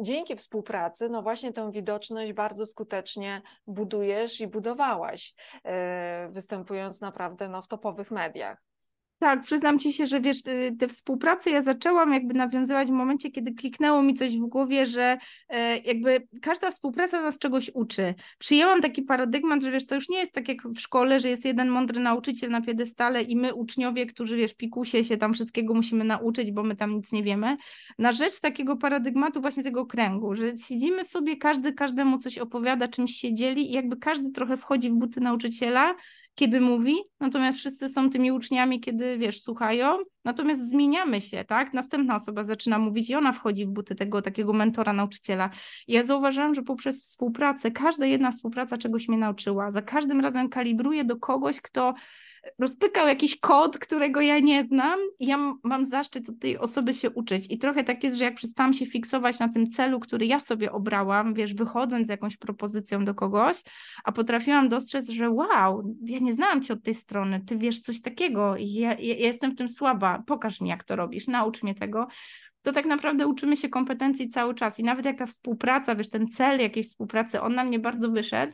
dzięki 0.00 0.36
współpracy, 0.36 1.08
no 1.08 1.22
właśnie 1.22 1.52
tę 1.52 1.70
widoczność 1.72 2.32
bardzo 2.32 2.66
skutecznie 2.66 3.42
budujesz 3.66 4.40
i 4.40 4.46
budowałaś, 4.46 5.34
e, 5.64 6.28
występując 6.30 7.00
naprawdę 7.00 7.48
no, 7.48 7.62
w 7.62 7.68
topowych 7.68 8.10
mediach. 8.10 8.62
Tak, 9.18 9.42
przyznam 9.42 9.78
ci 9.78 9.92
się, 9.92 10.06
że 10.06 10.20
wiesz, 10.20 10.38
y, 10.46 10.76
tę 10.78 10.88
współpracę 10.88 11.50
ja 11.50 11.62
zaczęłam 11.62 12.12
jakby 12.12 12.34
nawiązywać 12.34 12.88
w 12.88 12.90
momencie, 12.90 13.30
kiedy 13.30 13.54
kliknęło 13.54 14.02
mi 14.02 14.14
coś 14.14 14.38
w 14.38 14.46
głowie, 14.46 14.86
że 14.86 15.18
e, 15.48 15.78
jakby 15.78 16.28
każda 16.42 16.70
współpraca 16.70 17.22
nas 17.22 17.38
czegoś 17.38 17.70
uczy. 17.74 18.14
Przyjęłam 18.38 18.80
taki 18.80 19.02
paradygmat, 19.02 19.62
że 19.62 19.70
wiesz, 19.70 19.86
to 19.86 19.94
już 19.94 20.08
nie 20.08 20.18
jest 20.18 20.32
tak 20.32 20.48
jak 20.48 20.68
w 20.68 20.80
szkole, 20.80 21.20
że 21.20 21.28
jest 21.28 21.44
jeden 21.44 21.68
mądry 21.68 22.00
nauczyciel 22.00 22.50
na 22.50 22.60
piedestale 22.60 23.22
i 23.22 23.36
my 23.36 23.54
uczniowie, 23.54 24.06
którzy 24.06 24.36
wiesz, 24.36 24.54
pikusie 24.54 25.04
się 25.04 25.16
tam 25.16 25.34
wszystkiego 25.34 25.74
musimy 25.74 26.04
nauczyć, 26.04 26.52
bo 26.52 26.62
my 26.62 26.76
tam 26.76 26.90
nic 26.90 27.12
nie 27.12 27.22
wiemy. 27.22 27.56
Na 27.98 28.12
rzecz 28.12 28.40
takiego 28.40 28.76
paradygmatu 28.76 29.40
właśnie 29.40 29.62
tego 29.62 29.86
kręgu, 29.86 30.34
że 30.34 30.56
siedzimy 30.56 31.04
sobie, 31.04 31.36
każdy 31.36 31.72
każdemu 31.72 32.18
coś 32.18 32.38
opowiada, 32.38 32.88
czymś 32.88 33.12
się 33.12 33.34
dzieli 33.34 33.70
i 33.70 33.72
jakby 33.72 33.96
każdy 33.96 34.30
trochę 34.30 34.56
wchodzi 34.56 34.90
w 34.90 34.94
buty 34.94 35.20
nauczyciela 35.20 35.94
kiedy 36.38 36.60
mówi, 36.60 36.94
natomiast 37.20 37.58
wszyscy 37.58 37.88
są 37.88 38.10
tymi 38.10 38.32
uczniami, 38.32 38.80
kiedy 38.80 39.18
wiesz, 39.18 39.42
słuchają, 39.42 39.98
natomiast 40.24 40.70
zmieniamy 40.70 41.20
się, 41.20 41.44
tak? 41.44 41.74
Następna 41.74 42.16
osoba 42.16 42.44
zaczyna 42.44 42.78
mówić 42.78 43.10
i 43.10 43.14
ona 43.14 43.32
wchodzi 43.32 43.66
w 43.66 43.68
buty 43.68 43.94
tego 43.94 44.22
takiego 44.22 44.52
mentora, 44.52 44.92
nauczyciela. 44.92 45.50
I 45.86 45.92
ja 45.92 46.02
zauważyłam, 46.02 46.54
że 46.54 46.62
poprzez 46.62 47.02
współpracę, 47.02 47.70
każda 47.70 48.06
jedna 48.06 48.30
współpraca 48.30 48.78
czegoś 48.78 49.08
mnie 49.08 49.18
nauczyła. 49.18 49.70
Za 49.70 49.82
każdym 49.82 50.20
razem 50.20 50.48
kalibruję 50.48 51.04
do 51.04 51.16
kogoś, 51.16 51.60
kto 51.60 51.94
rozpykał 52.58 53.06
jakiś 53.06 53.40
kod, 53.40 53.78
którego 53.78 54.20
ja 54.20 54.38
nie 54.38 54.64
znam 54.64 54.98
i 55.20 55.26
ja 55.26 55.54
mam 55.62 55.86
zaszczyt 55.86 56.28
od 56.28 56.38
tej 56.38 56.58
osoby 56.58 56.94
się 56.94 57.10
uczyć. 57.10 57.46
I 57.50 57.58
trochę 57.58 57.84
tak 57.84 58.04
jest, 58.04 58.16
że 58.16 58.24
jak 58.24 58.34
przestałam 58.34 58.74
się 58.74 58.86
fiksować 58.86 59.38
na 59.38 59.48
tym 59.48 59.70
celu, 59.70 60.00
który 60.00 60.26
ja 60.26 60.40
sobie 60.40 60.72
obrałam, 60.72 61.34
wiesz, 61.34 61.54
wychodząc 61.54 62.06
z 62.06 62.10
jakąś 62.10 62.36
propozycją 62.36 63.04
do 63.04 63.14
kogoś, 63.14 63.56
a 64.04 64.12
potrafiłam 64.12 64.68
dostrzec, 64.68 65.08
że 65.08 65.30
wow, 65.30 65.94
ja 66.02 66.18
nie 66.18 66.34
znałam 66.34 66.62
cię 66.62 66.74
od 66.74 66.82
tej 66.82 66.94
strony, 66.94 67.40
ty 67.46 67.56
wiesz 67.56 67.80
coś 67.80 68.02
takiego, 68.02 68.54
ja, 68.58 68.94
ja, 68.94 69.14
jestem 69.14 69.50
w 69.50 69.56
tym 69.56 69.68
słaba, 69.68 70.22
pokaż 70.26 70.60
mi 70.60 70.68
jak 70.68 70.84
to 70.84 70.96
robisz, 70.96 71.26
naucz 71.26 71.62
mnie 71.62 71.74
tego, 71.74 72.08
to 72.62 72.72
tak 72.72 72.86
naprawdę 72.86 73.26
uczymy 73.26 73.56
się 73.56 73.68
kompetencji 73.68 74.28
cały 74.28 74.54
czas 74.54 74.80
i 74.80 74.82
nawet 74.82 75.04
jak 75.04 75.18
ta 75.18 75.26
współpraca, 75.26 75.94
wiesz, 75.94 76.10
ten 76.10 76.28
cel 76.28 76.60
jakiejś 76.60 76.86
współpracy, 76.86 77.40
on 77.40 77.54
na 77.54 77.64
mnie 77.64 77.78
bardzo 77.78 78.10
wyszedł, 78.10 78.52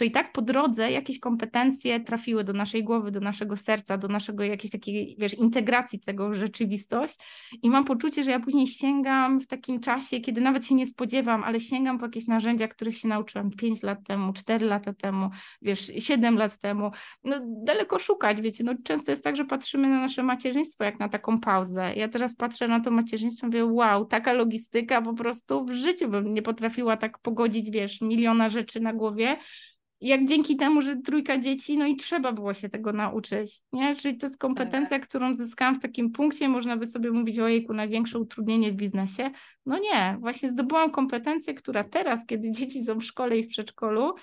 to 0.00 0.04
i 0.04 0.10
tak 0.10 0.32
po 0.32 0.42
drodze 0.42 0.90
jakieś 0.90 1.18
kompetencje 1.18 2.00
trafiły 2.00 2.44
do 2.44 2.52
naszej 2.52 2.84
głowy, 2.84 3.10
do 3.10 3.20
naszego 3.20 3.56
serca, 3.56 3.98
do 3.98 4.08
naszego 4.08 4.44
jakiejś 4.44 4.72
takiej, 4.72 5.16
wiesz, 5.18 5.34
integracji 5.34 6.00
tego 6.00 6.30
w 6.30 6.34
rzeczywistość. 6.34 7.18
I 7.62 7.70
mam 7.70 7.84
poczucie, 7.84 8.24
że 8.24 8.30
ja 8.30 8.40
później 8.40 8.66
sięgam 8.66 9.40
w 9.40 9.46
takim 9.46 9.80
czasie, 9.80 10.20
kiedy 10.20 10.40
nawet 10.40 10.66
się 10.66 10.74
nie 10.74 10.86
spodziewam, 10.86 11.44
ale 11.44 11.60
sięgam 11.60 11.98
po 11.98 12.06
jakieś 12.06 12.26
narzędzia, 12.26 12.68
których 12.68 12.98
się 12.98 13.08
nauczyłam 13.08 13.50
5 13.50 13.82
lat 13.82 13.98
temu, 14.06 14.32
4 14.32 14.66
lata 14.66 14.92
temu, 14.92 15.30
wiesz, 15.62 15.92
7 15.98 16.36
lat 16.36 16.58
temu. 16.58 16.90
No 17.24 17.36
daleko 17.64 17.98
szukać, 17.98 18.40
wiecie, 18.40 18.64
no 18.64 18.74
często 18.84 19.10
jest 19.10 19.24
tak, 19.24 19.36
że 19.36 19.44
patrzymy 19.44 19.88
na 19.88 20.00
nasze 20.00 20.22
macierzyństwo 20.22 20.84
jak 20.84 20.98
na 20.98 21.08
taką 21.08 21.40
pauzę. 21.40 21.92
Ja 21.96 22.08
teraz 22.08 22.36
patrzę 22.36 22.68
na 22.68 22.80
to 22.80 22.90
macierzyństwo 22.90 23.46
i 23.46 23.50
mówię, 23.50 23.64
wow, 23.64 24.04
taka 24.04 24.32
logistyka 24.32 25.02
po 25.02 25.14
prostu 25.14 25.64
w 25.64 25.72
życiu 25.72 26.08
bym 26.08 26.34
nie 26.34 26.42
potrafiła 26.42 26.96
tak 26.96 27.18
pogodzić, 27.18 27.70
wiesz, 27.70 28.00
miliona 28.00 28.48
rzeczy 28.48 28.80
na 28.80 28.92
głowie 28.92 29.36
jak 30.00 30.24
dzięki 30.24 30.56
temu, 30.56 30.82
że 30.82 30.96
trójka 30.96 31.38
dzieci, 31.38 31.78
no 31.78 31.86
i 31.86 31.96
trzeba 31.96 32.32
było 32.32 32.54
się 32.54 32.68
tego 32.68 32.92
nauczyć, 32.92 33.62
nie? 33.72 33.96
Czyli 33.96 34.16
to 34.16 34.26
jest 34.26 34.38
kompetencja, 34.38 34.98
tak. 34.98 35.08
którą 35.08 35.34
zyskałam 35.34 35.74
w 35.74 35.80
takim 35.80 36.12
punkcie, 36.12 36.48
można 36.48 36.76
by 36.76 36.86
sobie 36.86 37.10
mówić, 37.10 37.38
ojejku, 37.38 37.72
największe 37.72 38.18
utrudnienie 38.18 38.72
w 38.72 38.74
biznesie. 38.74 39.30
No 39.66 39.78
nie, 39.78 40.16
właśnie 40.20 40.50
zdobyłam 40.50 40.90
kompetencję, 40.90 41.54
która 41.54 41.84
teraz, 41.84 42.26
kiedy 42.26 42.50
dzieci 42.60 42.84
są 42.84 42.98
w 42.98 43.04
szkole 43.04 43.38
i 43.38 43.44
w 43.44 43.48
przedszkolu, 43.48 44.14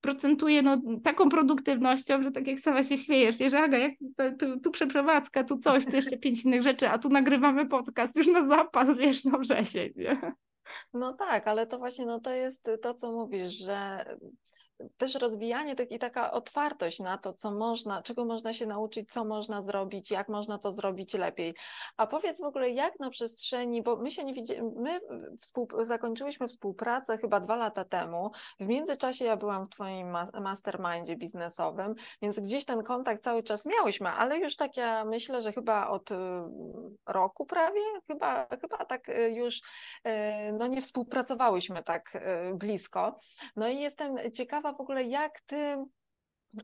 procentuje 0.00 0.62
no, 0.62 0.80
taką 1.04 1.28
produktywnością, 1.28 2.22
że 2.22 2.30
tak 2.30 2.46
jak 2.46 2.60
sama 2.60 2.84
się 2.84 2.98
śmiejesz, 2.98 3.38
nie, 3.38 3.50
że 3.50 3.58
Aga, 3.58 3.78
jak 3.78 3.92
tu, 4.38 4.60
tu 4.60 4.70
przeprowadzka, 4.70 5.44
tu 5.44 5.58
coś, 5.58 5.84
tu 5.84 5.96
jeszcze 5.96 6.16
pięć 6.16 6.44
innych 6.44 6.62
rzeczy, 6.62 6.88
a 6.88 6.98
tu 6.98 7.08
nagrywamy 7.08 7.66
podcast 7.66 8.16
już 8.16 8.26
na 8.26 8.46
zapas, 8.46 8.88
wiesz, 8.98 9.24
na 9.24 9.38
wrzesień, 9.38 9.92
nie? 9.96 10.32
No 10.94 11.12
tak, 11.12 11.48
ale 11.48 11.66
to 11.66 11.78
właśnie 11.78 12.06
no, 12.06 12.20
to 12.20 12.30
jest 12.30 12.70
to, 12.82 12.94
co 12.94 13.12
mówisz, 13.12 13.52
że 13.52 14.04
też 14.96 15.14
rozwijanie 15.14 15.76
tak, 15.76 15.90
i 15.90 15.98
taka 15.98 16.32
otwartość 16.32 17.00
na 17.00 17.18
to, 17.18 17.32
co 17.32 17.50
można, 17.50 18.02
czego 18.02 18.24
można 18.24 18.52
się 18.52 18.66
nauczyć, 18.66 19.12
co 19.12 19.24
można 19.24 19.62
zrobić, 19.62 20.10
jak 20.10 20.28
można 20.28 20.58
to 20.58 20.72
zrobić 20.72 21.14
lepiej. 21.14 21.54
A 21.96 22.06
powiedz 22.06 22.40
w 22.40 22.44
ogóle, 22.44 22.70
jak 22.70 23.00
na 23.00 23.10
przestrzeni, 23.10 23.82
bo 23.82 23.96
my 23.96 24.10
się 24.10 24.24
nie 24.24 24.34
widzimy, 24.34 24.70
my 24.76 25.00
współ, 25.38 25.68
zakończyłyśmy 25.82 26.48
współpracę 26.48 27.18
chyba 27.18 27.40
dwa 27.40 27.56
lata 27.56 27.84
temu. 27.84 28.30
W 28.60 28.66
międzyczasie 28.66 29.24
ja 29.24 29.36
byłam 29.36 29.66
w 29.66 29.68
Twoim 29.68 30.16
mastermindzie 30.40 31.16
biznesowym, 31.16 31.94
więc 32.22 32.40
gdzieś 32.40 32.64
ten 32.64 32.82
kontakt 32.82 33.22
cały 33.22 33.42
czas 33.42 33.66
miałyśmy, 33.66 34.08
ale 34.08 34.38
już 34.38 34.56
tak 34.56 34.76
ja 34.76 35.04
myślę, 35.04 35.40
że 35.40 35.52
chyba 35.52 35.88
od 35.88 36.10
y, 36.10 36.14
roku 37.06 37.46
prawie, 37.46 37.80
chyba, 38.06 38.46
chyba 38.60 38.84
tak 38.84 39.08
y, 39.08 39.30
już 39.30 39.56
y, 39.56 39.62
no 40.58 40.66
nie 40.66 40.80
współpracowałyśmy 40.80 41.82
tak 41.82 42.12
blisko. 42.54 43.16
No 43.56 43.68
i 43.68 43.80
jestem 43.80 44.16
ciekawa, 44.32 44.65
ciekawa 44.66 44.72
w 44.72 44.80
ogóle, 44.80 45.04
jak 45.04 45.40
ty 45.40 45.84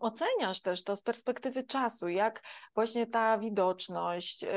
oceniasz 0.00 0.60
też 0.60 0.84
to 0.84 0.96
z 0.96 1.02
perspektywy 1.02 1.62
czasu, 1.62 2.08
jak 2.08 2.42
właśnie 2.74 3.06
ta 3.06 3.38
widoczność, 3.38 4.44
y, 4.44 4.48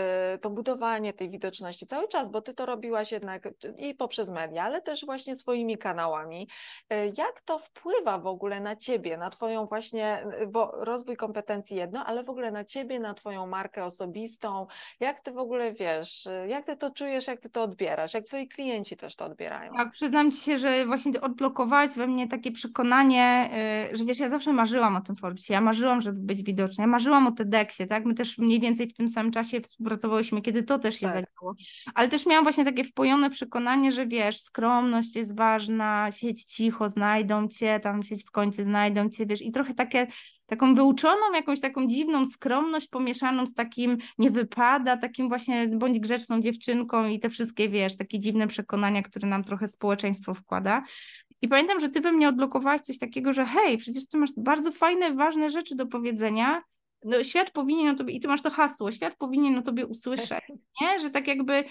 to 0.42 0.50
budowanie 0.50 1.14
tej 1.14 1.30
widoczności 1.30 1.86
cały 1.86 2.08
czas, 2.08 2.30
bo 2.30 2.42
ty 2.42 2.54
to 2.54 2.66
robiłaś 2.66 3.12
jednak 3.12 3.50
i 3.78 3.96
poprzez 3.96 4.30
media, 4.30 4.64
ale 4.64 4.82
też 4.82 5.06
właśnie 5.06 5.36
swoimi 5.36 5.78
kanałami. 5.78 6.48
Y, 6.94 7.14
jak 7.18 7.42
to 7.42 7.60
wpływa 7.60 8.18
w 8.18 8.28
ogóle 8.28 8.60
na 8.60 8.76
ciebie, 8.76 9.18
na 9.18 9.30
twoją 9.30 9.66
właśnie, 9.66 10.26
y, 10.42 10.48
bo 10.48 10.72
rozwój 10.74 11.16
kompetencji 11.16 11.78
jedno, 11.78 12.06
ale 12.06 12.24
w 12.24 12.30
ogóle 12.30 12.52
na 12.52 12.64
ciebie, 12.64 13.00
na 13.00 13.14
twoją 13.14 13.48
markę 13.48 13.86
osobistą, 13.86 14.68
jak 15.00 15.20
ty 15.20 15.32
w 15.32 15.38
ogóle 15.38 15.72
wiesz, 15.72 16.28
jak 16.48 16.66
ty 16.66 16.78
to 16.78 16.92
czujesz, 16.92 17.28
jak 17.28 17.40
ty 17.40 17.50
to 17.50 17.64
odbierasz, 17.64 18.14
jak 18.14 18.26
twoi 18.26 18.48
klienci 18.48 18.98
też 18.98 19.16
to 19.16 19.26
odbierają? 19.26 19.74
Tak, 19.74 19.92
przyznam 19.92 20.32
ci 20.32 20.38
się, 20.38 20.58
że 20.58 20.86
właśnie 20.86 21.22
odblokowałaś 21.22 21.92
we 21.92 22.08
mnie 22.08 22.28
takie 22.28 22.52
przekonanie, 22.52 23.50
że 23.94 24.06
wiesz, 24.06 24.20
ja 24.20 24.30
zawsze 24.30 24.54
marzyłam 24.54 24.96
o 24.96 25.02
tym 25.02 25.16
Forbesie. 25.26 25.54
Ja 25.54 25.62
marzyłam, 25.62 26.02
żeby 26.02 26.20
być 26.20 26.44
widoczna. 26.44 26.84
Ja 26.84 26.88
marzyłam 26.88 27.28
o 27.28 27.32
TEDxie, 27.32 27.88
tak? 27.88 28.06
My 28.06 28.14
też 28.14 28.38
mniej 28.38 28.60
więcej 28.60 28.88
w 28.88 28.94
tym 28.94 29.10
samym 29.10 29.32
czasie 29.32 29.62
współpracowałyśmy, 29.62 30.42
kiedy 30.42 30.64
to 30.64 30.80
też 30.80 30.96
się 30.96 31.08
tak. 31.08 31.16
zadziało. 31.16 31.56
Ale 31.96 32.08
też 32.08 32.26
miałam 32.26 32.44
właśnie 32.44 32.66
takie 32.66 32.84
wpojone 32.84 33.30
przekonanie, 33.30 33.92
że 33.92 34.08
wiesz, 34.08 34.42
skromność 34.42 35.16
jest 35.16 35.38
ważna, 35.38 36.12
siedź 36.12 36.44
cicho, 36.44 36.90
znajdą 36.90 37.48
cię, 37.48 37.80
tam 37.80 38.04
siedź 38.04 38.24
w 38.24 38.32
końcu, 38.32 38.64
znajdą 38.64 39.10
cię, 39.10 39.26
wiesz, 39.26 39.42
i 39.42 39.52
trochę 39.52 39.74
takie 39.74 40.08
taką 40.46 40.76
wyuczoną, 40.76 41.34
jakąś 41.34 41.62
taką 41.62 41.88
dziwną 41.88 42.26
skromność 42.26 42.88
pomieszaną 42.88 43.46
z 43.46 43.54
takim 43.54 43.98
nie 44.18 44.32
wypada, 44.32 44.98
takim 44.98 45.30
właśnie 45.30 45.68
bądź 45.68 46.00
grzeczną 46.00 46.42
dziewczynką 46.42 47.08
i 47.08 47.20
te 47.20 47.30
wszystkie, 47.30 47.70
wiesz, 47.70 47.98
takie 47.98 48.20
dziwne 48.20 48.48
przekonania, 48.48 49.02
które 49.02 49.28
nam 49.28 49.44
trochę 49.44 49.68
społeczeństwo 49.68 50.34
wkłada. 50.34 50.84
I 51.46 51.48
pamiętam, 51.48 51.80
że 51.80 51.90
ty 51.90 52.02
we 52.02 52.12
mnie 52.12 52.30
odblokowałaś 52.30 52.82
coś 52.82 52.98
takiego, 52.98 53.34
że 53.34 53.46
hej, 53.46 53.78
przecież 53.78 54.08
ty 54.08 54.18
masz 54.18 54.30
bardzo 54.38 54.72
fajne, 54.72 55.14
ważne 55.14 55.50
rzeczy 55.50 55.76
do 55.76 55.88
powiedzenia, 55.88 56.62
no, 57.04 57.24
świat 57.24 57.52
powinien 57.52 57.96
o 57.96 57.98
tobie, 57.98 58.14
i 58.14 58.20
ty 58.20 58.28
masz 58.28 58.42
to 58.42 58.50
hasło, 58.50 58.92
świat 58.92 59.16
powinien 59.18 59.58
o 59.58 59.62
tobie 59.62 59.86
usłyszeć, 59.86 60.42
nie? 60.82 61.00
Że 61.00 61.10
tak 61.10 61.28
jakby, 61.28 61.64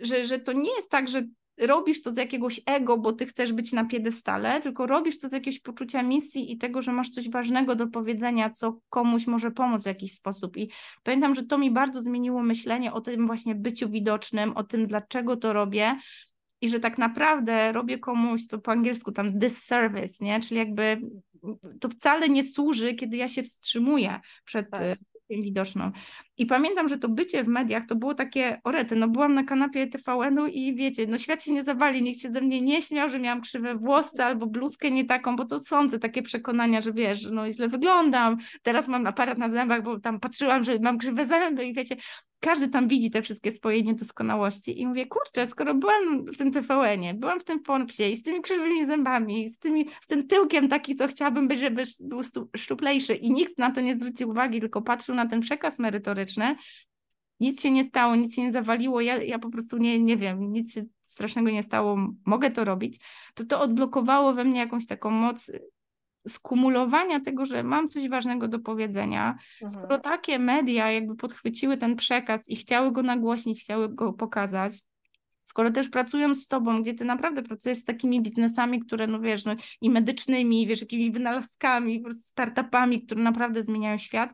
że, 0.00 0.26
że 0.26 0.38
to 0.38 0.52
nie 0.52 0.74
jest 0.76 0.90
tak, 0.90 1.08
że 1.08 1.22
robisz 1.58 2.02
to 2.02 2.10
z 2.10 2.16
jakiegoś 2.16 2.60
ego, 2.66 2.98
bo 2.98 3.12
ty 3.12 3.26
chcesz 3.26 3.52
być 3.52 3.72
na 3.72 3.84
piedestale, 3.84 4.60
tylko 4.60 4.86
robisz 4.86 5.18
to 5.18 5.28
z 5.28 5.32
jakiegoś 5.32 5.60
poczucia 5.60 6.02
misji 6.02 6.52
i 6.52 6.58
tego, 6.58 6.82
że 6.82 6.92
masz 6.92 7.08
coś 7.08 7.30
ważnego 7.30 7.74
do 7.74 7.86
powiedzenia, 7.86 8.50
co 8.50 8.78
komuś 8.88 9.26
może 9.26 9.50
pomóc 9.50 9.82
w 9.82 9.86
jakiś 9.86 10.14
sposób. 10.14 10.56
I 10.56 10.70
pamiętam, 11.02 11.34
że 11.34 11.42
to 11.42 11.58
mi 11.58 11.70
bardzo 11.70 12.02
zmieniło 12.02 12.42
myślenie 12.42 12.92
o 12.92 13.00
tym 13.00 13.26
właśnie 13.26 13.54
byciu 13.54 13.90
widocznym, 13.90 14.56
o 14.56 14.64
tym, 14.64 14.86
dlaczego 14.86 15.36
to 15.36 15.52
robię 15.52 15.96
i 16.60 16.68
że 16.68 16.80
tak 16.80 16.98
naprawdę 16.98 17.72
robię 17.72 17.98
komuś, 17.98 18.46
co 18.46 18.58
po 18.58 18.72
angielsku 18.72 19.12
tam 19.12 19.38
disservice, 19.38 20.24
nie? 20.24 20.40
Czyli 20.40 20.56
jakby 20.56 21.00
to 21.80 21.88
wcale 21.88 22.28
nie 22.28 22.44
służy, 22.44 22.94
kiedy 22.94 23.16
ja 23.16 23.28
się 23.28 23.42
wstrzymuję 23.42 24.20
przed 24.44 24.70
tak. 24.70 24.98
widoczną. 25.30 25.90
I 26.36 26.46
pamiętam, 26.46 26.88
że 26.88 26.98
to 26.98 27.08
bycie 27.08 27.44
w 27.44 27.48
mediach 27.48 27.86
to 27.86 27.96
było 27.96 28.14
takie, 28.14 28.60
orety, 28.64 28.96
no 28.96 29.08
byłam 29.08 29.34
na 29.34 29.44
kanapie 29.44 29.86
TVN-u 29.86 30.46
i 30.46 30.74
wiecie, 30.74 31.06
no 31.06 31.18
świat 31.18 31.42
się 31.42 31.52
nie 31.52 31.64
zawali, 31.64 32.02
nikt 32.02 32.20
się 32.20 32.32
ze 32.32 32.40
mnie 32.40 32.60
nie 32.60 32.82
śmiał, 32.82 33.08
że 33.10 33.18
miałam 33.18 33.40
krzywe 33.40 33.74
włosy 33.74 34.24
albo 34.24 34.46
bluzkę 34.46 34.90
nie 34.90 35.04
taką, 35.04 35.36
bo 35.36 35.44
to 35.44 35.58
są 35.58 35.90
te 35.90 35.98
takie 35.98 36.22
przekonania, 36.22 36.80
że 36.80 36.92
wiesz, 36.92 37.28
no 37.30 37.52
źle 37.52 37.68
wyglądam, 37.68 38.36
teraz 38.62 38.88
mam 38.88 39.06
aparat 39.06 39.38
na 39.38 39.50
zębach, 39.50 39.82
bo 39.82 40.00
tam 40.00 40.20
patrzyłam, 40.20 40.64
że 40.64 40.78
mam 40.78 40.98
krzywe 40.98 41.26
zęby 41.26 41.64
i 41.64 41.74
wiecie, 41.74 41.96
każdy 42.40 42.68
tam 42.68 42.88
widzi 42.88 43.10
te 43.10 43.22
wszystkie 43.22 43.52
swoje 43.52 43.82
niedoskonałości 43.82 44.80
i 44.80 44.86
mówię, 44.86 45.06
kurczę, 45.06 45.46
skoro 45.46 45.74
byłam 45.74 46.24
w 46.26 46.38
tym 46.38 46.52
TVN-ie, 46.52 47.14
byłam 47.14 47.40
w 47.40 47.44
tym 47.44 47.64
Forbsie 47.64 48.08
i 48.08 48.16
z 48.16 48.22
tymi 48.22 48.42
krzywymi 48.42 48.86
zębami, 48.86 49.50
z, 49.50 49.58
tymi, 49.58 49.86
z 50.00 50.06
tym 50.06 50.26
tyłkiem 50.26 50.68
taki, 50.68 50.96
to 50.96 51.08
chciałabym 51.08 51.48
być, 51.48 51.58
żeby 51.58 51.82
był 52.00 52.20
szczuplejszy 52.56 53.14
i 53.14 53.30
nikt 53.30 53.58
na 53.58 53.70
to 53.70 53.80
nie 53.80 53.94
zwrócił 53.94 54.30
uwagi, 54.30 54.60
tylko 54.60 54.82
patrzył 54.82 55.14
na 55.14 55.26
ten 55.26 55.40
przekaz 55.40 55.78
merytoryczny, 55.78 56.56
nic 57.40 57.62
się 57.62 57.70
nie 57.70 57.84
stało, 57.84 58.16
nic 58.16 58.34
się 58.34 58.42
nie 58.42 58.52
zawaliło, 58.52 59.00
ja, 59.00 59.22
ja 59.22 59.38
po 59.38 59.50
prostu 59.50 59.76
nie, 59.76 59.98
nie 59.98 60.16
wiem, 60.16 60.52
nic 60.52 60.78
strasznego 61.02 61.50
nie 61.50 61.62
stało, 61.62 61.96
mogę 62.26 62.50
to 62.50 62.64
robić, 62.64 63.00
to 63.34 63.44
to 63.44 63.60
odblokowało 63.60 64.34
we 64.34 64.44
mnie 64.44 64.60
jakąś 64.60 64.86
taką 64.86 65.10
moc 65.10 65.50
skumulowania 66.28 67.20
tego, 67.20 67.46
że 67.46 67.62
mam 67.62 67.88
coś 67.88 68.08
ważnego 68.08 68.48
do 68.48 68.58
powiedzenia, 68.58 69.38
mhm. 69.62 69.70
skoro 69.70 69.98
takie 69.98 70.38
media 70.38 70.90
jakby 70.90 71.16
podchwyciły 71.16 71.76
ten 71.76 71.96
przekaz 71.96 72.48
i 72.48 72.56
chciały 72.56 72.92
go 72.92 73.02
nagłośnić, 73.02 73.62
chciały 73.62 73.94
go 73.94 74.12
pokazać, 74.12 74.82
skoro 75.42 75.70
też 75.70 75.88
pracują 75.88 76.34
z 76.34 76.48
tobą, 76.48 76.82
gdzie 76.82 76.94
ty 76.94 77.04
naprawdę 77.04 77.42
pracujesz 77.42 77.78
z 77.78 77.84
takimi 77.84 78.22
biznesami, 78.22 78.80
które 78.80 79.06
no 79.06 79.20
wiesz, 79.20 79.44
no, 79.44 79.56
i 79.80 79.90
medycznymi, 79.90 80.66
wiesz, 80.66 80.80
jakimiś 80.80 81.10
wynalazkami, 81.10 82.04
startupami, 82.12 83.02
które 83.02 83.22
naprawdę 83.22 83.62
zmieniają 83.62 83.98
świat, 83.98 84.30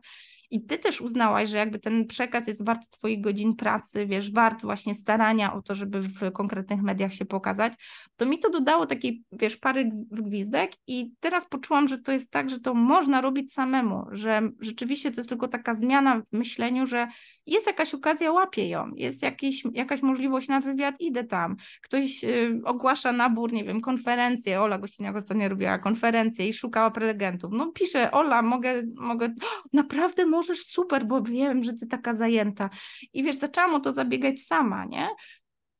i 0.51 0.65
ty 0.65 0.77
też 0.77 1.01
uznałaś, 1.01 1.49
że 1.49 1.57
jakby 1.57 1.79
ten 1.79 2.07
przekaz 2.07 2.47
jest 2.47 2.65
wart 2.65 2.89
twoich 2.89 3.21
godzin 3.21 3.55
pracy, 3.55 4.05
wiesz, 4.05 4.31
wart 4.31 4.61
właśnie 4.61 4.95
starania 4.95 5.53
o 5.53 5.61
to, 5.61 5.75
żeby 5.75 6.01
w 6.01 6.31
konkretnych 6.31 6.81
mediach 6.81 7.13
się 7.13 7.25
pokazać, 7.25 7.73
to 8.15 8.25
mi 8.25 8.39
to 8.39 8.49
dodało 8.49 8.85
takiej, 8.85 9.23
wiesz, 9.31 9.57
pary 9.57 9.91
gwizdek 10.11 10.71
i 10.87 11.11
teraz 11.19 11.45
poczułam, 11.45 11.87
że 11.87 11.97
to 11.97 12.11
jest 12.11 12.31
tak, 12.31 12.49
że 12.49 12.59
to 12.59 12.73
można 12.73 13.21
robić 13.21 13.53
samemu, 13.53 14.05
że 14.11 14.41
rzeczywiście 14.59 15.11
to 15.11 15.19
jest 15.19 15.29
tylko 15.29 15.47
taka 15.47 15.73
zmiana 15.73 16.21
w 16.21 16.37
myśleniu, 16.37 16.85
że 16.85 17.07
jest 17.47 17.67
jakaś 17.67 17.93
okazja, 17.93 18.31
łapię 18.31 18.69
ją, 18.69 18.91
jest 18.95 19.23
jakiś, 19.23 19.63
jakaś 19.73 20.01
możliwość 20.01 20.47
na 20.47 20.61
wywiad, 20.61 20.95
idę 20.99 21.23
tam, 21.23 21.55
ktoś 21.81 22.23
y, 22.23 22.61
ogłasza 22.65 23.11
nabór, 23.11 23.53
nie 23.53 23.63
wiem, 23.63 23.81
konferencję, 23.81 24.61
Ola 24.61 24.77
Gościniak 24.77 25.15
ostatnio 25.15 25.49
robiła 25.49 25.77
konferencję 25.77 26.47
i 26.47 26.53
szukała 26.53 26.91
prelegentów, 26.91 27.51
no 27.53 27.71
pisze, 27.71 28.11
Ola, 28.11 28.41
mogę, 28.41 28.83
mogę, 28.95 29.33
naprawdę 29.73 30.25
możesz, 30.25 30.59
super, 30.59 31.05
bo 31.05 31.21
wiem, 31.21 31.63
że 31.63 31.73
ty 31.73 31.87
taka 31.87 32.13
zajęta. 32.13 32.69
I 33.13 33.23
wiesz, 33.23 33.35
zaczęłam 33.35 33.75
o 33.75 33.79
to 33.79 33.91
zabiegać 33.91 34.41
sama, 34.41 34.85
nie? 34.85 35.07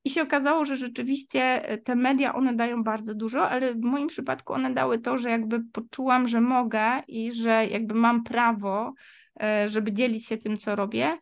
I 0.08 0.10
się 0.10 0.22
okazało, 0.22 0.66
że 0.66 0.78
rzeczywiście 0.78 1.62
te 1.84 1.96
media, 1.96 2.36
one 2.36 2.56
dają 2.56 2.84
bardzo 2.84 3.16
dużo, 3.16 3.50
ale 3.50 3.74
w 3.74 3.82
moim 3.82 4.08
przypadku 4.08 4.54
one 4.54 4.74
dały 4.74 5.00
to, 5.00 5.18
że 5.18 5.30
jakby 5.30 5.64
poczułam, 5.64 6.28
że 6.28 6.42
mogę 6.42 7.02
i 7.08 7.32
że 7.32 7.68
jakby 7.68 7.96
mam 7.96 8.24
prawo, 8.24 8.94
e, 9.42 9.70
żeby 9.70 9.94
dzielić 9.94 10.28
się 10.28 10.38
tym, 10.38 10.58
co 10.58 10.76
robię, 10.76 11.18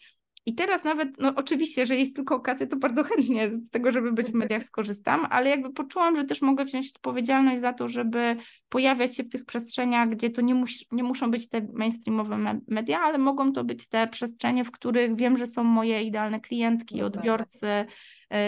I 0.47 0.55
teraz 0.55 0.83
nawet, 0.83 1.19
no 1.19 1.33
oczywiście, 1.35 1.81
jeżeli 1.81 1.99
jest 1.99 2.15
tylko 2.15 2.35
okazja, 2.35 2.67
to 2.67 2.75
bardzo 2.75 3.03
chętnie 3.03 3.51
z 3.53 3.69
tego, 3.69 3.91
żeby 3.91 4.11
być 4.11 4.27
w 4.27 4.33
mediach 4.33 4.63
skorzystam, 4.63 5.27
ale 5.29 5.49
jakby 5.49 5.73
poczułam, 5.73 6.15
że 6.15 6.23
też 6.23 6.41
mogę 6.41 6.65
wziąć 6.65 6.89
odpowiedzialność 6.95 7.61
za 7.61 7.73
to, 7.73 7.87
żeby 7.87 8.37
pojawiać 8.69 9.15
się 9.15 9.23
w 9.23 9.29
tych 9.29 9.45
przestrzeniach, 9.45 10.09
gdzie 10.09 10.29
to 10.29 10.41
nie, 10.41 10.55
mus, 10.55 10.85
nie 10.91 11.03
muszą 11.03 11.31
być 11.31 11.49
te 11.49 11.67
mainstreamowe 11.73 12.59
media, 12.67 12.99
ale 12.99 13.17
mogą 13.17 13.53
to 13.53 13.63
być 13.63 13.87
te 13.87 14.07
przestrzenie, 14.07 14.63
w 14.63 14.71
których 14.71 15.15
wiem, 15.15 15.37
że 15.37 15.47
są 15.47 15.63
moje 15.63 16.03
idealne 16.03 16.39
klientki, 16.39 17.01
odbiorcy, 17.01 17.67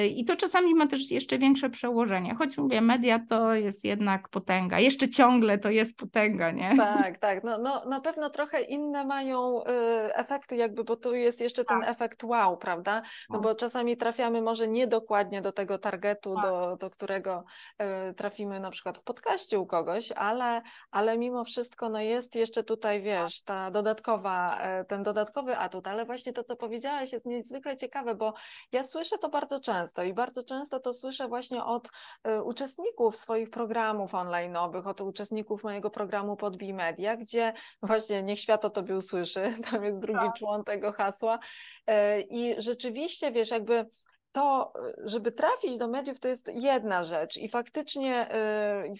I 0.09 0.25
to 0.25 0.35
czasami 0.35 0.75
ma 0.75 0.87
też 0.87 1.11
jeszcze 1.11 1.37
większe 1.37 1.69
przełożenie, 1.69 2.35
choć 2.35 2.57
mówię, 2.57 2.81
media 2.81 3.19
to 3.29 3.53
jest 3.53 3.83
jednak 3.83 4.29
potęga, 4.29 4.79
jeszcze 4.79 5.09
ciągle 5.09 5.57
to 5.57 5.69
jest 5.69 5.97
potęga, 5.97 6.51
nie? 6.51 6.77
Tak, 6.77 7.17
tak, 7.17 7.43
no, 7.43 7.57
no 7.57 7.85
na 7.85 8.01
pewno 8.01 8.29
trochę 8.29 8.61
inne 8.61 9.05
mają 9.05 9.63
y, 9.63 9.65
efekty 10.15 10.55
jakby, 10.55 10.83
bo 10.83 10.95
tu 10.95 11.15
jest 11.15 11.41
jeszcze 11.41 11.63
ten 11.63 11.79
tak. 11.81 11.89
efekt 11.89 12.23
wow, 12.23 12.57
prawda? 12.57 13.01
No 13.29 13.35
tak. 13.35 13.43
bo 13.43 13.55
czasami 13.55 13.97
trafiamy 13.97 14.41
może 14.41 14.67
niedokładnie 14.67 15.41
do 15.41 15.51
tego 15.51 15.77
targetu, 15.77 16.35
tak. 16.35 16.43
do, 16.43 16.77
do 16.79 16.89
którego 16.89 17.43
y, 18.09 18.13
trafimy 18.13 18.59
na 18.59 18.71
przykład 18.71 18.97
w 18.97 19.03
podcaście 19.03 19.59
u 19.59 19.65
kogoś, 19.65 20.11
ale, 20.11 20.61
ale 20.91 21.17
mimo 21.17 21.43
wszystko 21.43 21.89
no 21.89 21.99
jest 21.99 22.35
jeszcze 22.35 22.63
tutaj, 22.63 23.01
wiesz, 23.01 23.41
ta 23.41 23.71
dodatkowa, 23.71 24.59
y, 24.81 24.85
ten 24.85 25.03
dodatkowy 25.03 25.57
atut, 25.57 25.87
ale 25.87 26.05
właśnie 26.05 26.33
to, 26.33 26.43
co 26.43 26.55
powiedziałaś 26.55 27.13
jest 27.13 27.25
niezwykle 27.25 27.77
ciekawe, 27.77 28.15
bo 28.15 28.33
ja 28.71 28.83
słyszę 28.83 29.17
to 29.17 29.29
bardzo 29.29 29.59
często 29.67 30.03
i 30.03 30.13
bardzo 30.13 30.43
często 30.43 30.79
to 30.79 30.93
słyszę 30.93 31.27
właśnie 31.27 31.63
od 31.63 31.87
y, 32.27 32.43
uczestników 32.43 33.15
swoich 33.15 33.49
programów 33.49 34.11
online'owych, 34.11 34.87
od 34.87 35.01
uczestników 35.01 35.63
mojego 35.63 35.89
programu 35.89 36.35
Podbij 36.35 36.73
Media, 36.73 37.17
gdzie 37.17 37.53
właśnie 37.81 38.23
niech 38.23 38.39
świat 38.39 38.65
o 38.65 38.69
tobie 38.69 38.95
usłyszy, 38.95 39.53
tam 39.71 39.83
jest 39.83 39.99
drugi 39.99 40.19
tak. 40.19 40.35
człon 40.35 40.63
tego 40.63 40.91
hasła 40.91 41.39
y, 41.89 41.93
i 42.21 42.61
rzeczywiście, 42.61 43.31
wiesz, 43.31 43.51
jakby 43.51 43.85
to, 44.31 44.73
żeby 45.03 45.31
trafić 45.31 45.77
do 45.77 45.87
mediów, 45.87 46.19
to 46.19 46.27
jest 46.27 46.51
jedna 46.53 47.03
rzecz 47.03 47.37
i 47.37 47.47
faktycznie, 47.47 48.27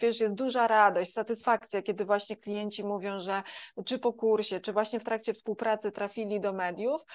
wiesz, 0.01 0.19
jest 0.19 0.35
duża 0.35 0.67
radość, 0.67 1.13
satysfakcja, 1.13 1.81
kiedy 1.81 2.05
właśnie 2.05 2.37
klienci 2.37 2.83
mówią, 2.83 3.19
że 3.19 3.43
czy 3.85 3.99
po 3.99 4.13
kursie, 4.13 4.59
czy 4.59 4.73
właśnie 4.73 4.99
w 4.99 5.03
trakcie 5.03 5.33
współpracy 5.33 5.91
trafili 5.91 6.39
do 6.39 6.53
mediów, 6.53 7.05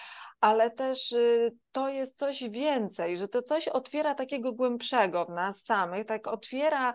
ale 0.43 0.71
też 0.71 1.13
y, 1.13 1.57
to 1.73 1.89
jest 1.89 2.19
coś 2.19 2.49
więcej, 2.49 3.17
że 3.17 3.29
to 3.29 3.43
coś 3.43 3.69
otwiera 3.69 4.15
takiego 4.15 4.53
głębszego 4.53 5.25
w 5.25 5.29
nas 5.29 5.65
samych, 5.65 6.05
tak 6.05 6.27
otwiera 6.27 6.95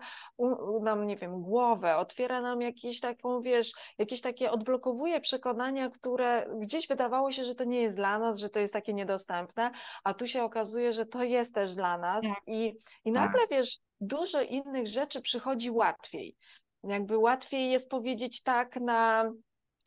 nam, 0.82 1.06
nie 1.06 1.16
wiem, 1.16 1.42
głowę, 1.42 1.96
otwiera 1.96 2.40
nam 2.40 2.60
jakieś 2.60 3.00
taką, 3.00 3.40
wiesz, 3.40 3.72
jakieś 3.98 4.20
takie 4.20 4.50
odblokowuje 4.50 5.20
przekonania, 5.20 5.90
które 5.90 6.46
gdzieś 6.60 6.88
wydawało 6.88 7.32
się, 7.32 7.44
że 7.44 7.54
to 7.54 7.64
nie 7.64 7.82
jest 7.82 7.96
dla 7.96 8.18
nas, 8.18 8.38
że 8.38 8.48
to 8.48 8.58
jest 8.58 8.72
takie 8.72 8.94
niedostępne, 8.94 9.70
a 10.04 10.14
tu 10.14 10.26
się 10.26 10.42
okazuje, 10.42 10.92
że 10.92 11.06
to 11.06 11.22
jest 11.22 11.54
też 11.54 11.74
dla 11.74 11.98
nas 11.98 12.22
tak. 12.22 12.42
i, 12.46 12.74
i 13.04 13.12
nagle, 13.12 13.40
tak. 13.40 13.50
wiesz, 13.50 13.78
dużo 14.00 14.42
innych 14.42 14.86
rzeczy 14.86 15.20
przychodzi 15.20 15.70
łatwiej. 15.70 16.36
Jakby 16.84 17.18
łatwiej 17.18 17.70
jest 17.70 17.90
powiedzieć 17.90 18.42
tak 18.42 18.76
na 18.76 19.32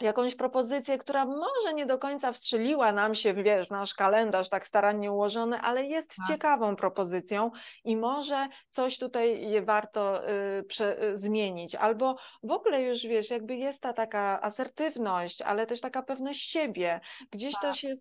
jakąś 0.03 0.35
propozycję, 0.35 0.97
która 0.97 1.25
może 1.25 1.73
nie 1.73 1.85
do 1.85 1.97
końca 1.97 2.31
wstrzeliła 2.31 2.91
nam 2.91 3.15
się, 3.15 3.33
wiesz, 3.33 3.69
nasz 3.69 3.93
kalendarz 3.93 4.49
tak 4.49 4.67
starannie 4.67 5.11
ułożony, 5.11 5.59
ale 5.59 5.85
jest 5.85 6.15
tak. 6.15 6.27
ciekawą 6.27 6.75
propozycją 6.75 7.51
i 7.83 7.97
może 7.97 8.47
coś 8.69 8.97
tutaj 8.97 9.47
warto 9.61 10.29
y, 10.29 10.63
prze, 10.63 11.03
y, 11.03 11.17
zmienić. 11.17 11.75
Albo 11.75 12.15
w 12.43 12.51
ogóle 12.51 12.83
już, 12.83 13.01
wiesz, 13.03 13.29
jakby 13.29 13.55
jest 13.55 13.81
ta 13.81 13.93
taka 13.93 14.41
asertywność, 14.41 15.41
ale 15.41 15.65
też 15.65 15.81
taka 15.81 16.03
pewność 16.03 16.51
siebie. 16.51 17.01
Gdzieś 17.31 17.53
tak. 17.53 17.61
to 17.61 17.73
się 17.73 17.93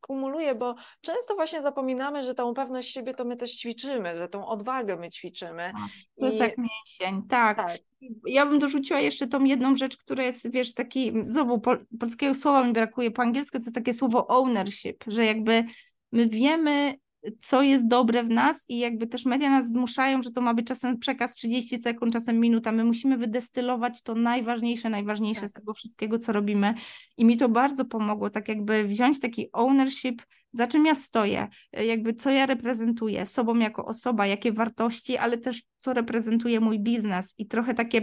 kumuluje, 0.00 0.54
bo 0.54 0.74
często 1.00 1.34
właśnie 1.34 1.62
zapominamy, 1.62 2.24
że 2.24 2.34
tą 2.34 2.54
pewność 2.54 2.92
siebie 2.92 3.14
to 3.14 3.24
my 3.24 3.36
też 3.36 3.56
ćwiczymy, 3.56 4.16
że 4.16 4.28
tą 4.28 4.46
odwagę 4.46 4.96
my 4.96 5.10
ćwiczymy. 5.10 5.72
Tak. 5.72 5.90
To 6.18 6.24
I... 6.24 6.28
jest 6.28 6.40
jak 6.40 6.54
mięsień, 6.58 7.22
tak. 7.28 7.56
tak 7.56 7.78
ja 8.26 8.46
bym 8.46 8.58
dorzuciła 8.58 9.00
jeszcze 9.00 9.26
tą 9.26 9.44
jedną 9.44 9.76
rzecz, 9.76 9.96
która 9.96 10.24
jest, 10.24 10.52
wiesz, 10.52 10.74
taki, 10.74 11.12
znowu 11.26 11.60
pol, 11.60 11.86
polskiego 12.00 12.34
słowa 12.34 12.64
mi 12.64 12.72
brakuje, 12.72 13.10
po 13.10 13.22
angielsku 13.22 13.58
to 13.58 13.64
jest 13.64 13.74
takie 13.74 13.94
słowo 13.94 14.26
ownership, 14.28 15.04
że 15.06 15.24
jakby 15.24 15.64
my 16.12 16.28
wiemy, 16.28 16.94
co 17.38 17.62
jest 17.62 17.88
dobre 17.88 18.24
w 18.24 18.28
nas 18.28 18.64
i 18.68 18.78
jakby 18.78 19.06
też 19.06 19.24
media 19.24 19.50
nas 19.50 19.72
zmuszają, 19.72 20.22
że 20.22 20.30
to 20.30 20.40
ma 20.40 20.54
być 20.54 20.66
czasem 20.66 20.98
przekaz 20.98 21.34
30 21.34 21.78
sekund, 21.78 22.12
czasem 22.12 22.40
minuta. 22.40 22.72
My 22.72 22.84
musimy 22.84 23.16
wydestylować 23.16 24.02
to 24.02 24.14
najważniejsze, 24.14 24.90
najważniejsze 24.90 25.40
tak. 25.40 25.50
z 25.50 25.52
tego 25.52 25.74
wszystkiego, 25.74 26.18
co 26.18 26.32
robimy. 26.32 26.74
I 27.16 27.24
mi 27.24 27.36
to 27.36 27.48
bardzo 27.48 27.84
pomogło, 27.84 28.30
tak 28.30 28.48
jakby 28.48 28.84
wziąć 28.84 29.20
taki 29.20 29.48
ownership, 29.52 30.22
za 30.52 30.66
czym 30.66 30.86
ja 30.86 30.94
stoję, 30.94 31.48
jakby 31.72 32.14
co 32.14 32.30
ja 32.30 32.46
reprezentuję 32.46 33.26
sobą 33.26 33.56
jako 33.56 33.86
osoba, 33.86 34.26
jakie 34.26 34.52
wartości, 34.52 35.16
ale 35.16 35.38
też 35.38 35.62
co 35.78 35.94
reprezentuje 35.94 36.60
mój 36.60 36.80
biznes 36.80 37.34
i 37.38 37.46
trochę 37.46 37.74
takie, 37.74 38.02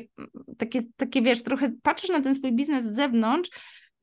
takie, 0.57 0.81
takie 0.95 1.21
wiesz, 1.21 1.43
trochę 1.43 1.71
patrzysz 1.83 2.09
na 2.09 2.21
ten 2.21 2.35
swój 2.35 2.53
biznes 2.53 2.85
z 2.85 2.95
zewnątrz, 2.95 3.49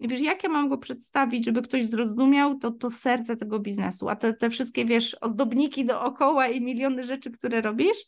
wiesz, 0.09 0.21
jak 0.21 0.45
ja 0.45 0.49
mam 0.49 0.69
go 0.69 0.79
przedstawić, 0.79 1.45
żeby 1.45 1.63
ktoś 1.63 1.87
zrozumiał, 1.87 2.59
to 2.59 2.71
to 2.71 2.91
serce 2.91 3.37
tego 3.37 3.61
biznesu, 3.61 4.09
a 4.09 4.17
te, 4.17 4.35
te 4.35 4.51
wszystkie, 4.51 4.85
wiesz, 4.85 5.17
ozdobniki 5.21 5.85
dookoła 5.85 6.49
i 6.49 6.61
miliony 6.61 7.05
rzeczy, 7.05 7.31
które 7.31 7.61
robisz, 7.61 7.99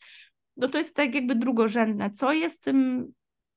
no 0.56 0.68
to 0.68 0.78
jest 0.78 0.96
tak 0.96 1.14
jakby 1.14 1.34
drugorzędne. 1.34 2.10
Co 2.10 2.32
jest 2.32 2.62
tym 2.62 3.12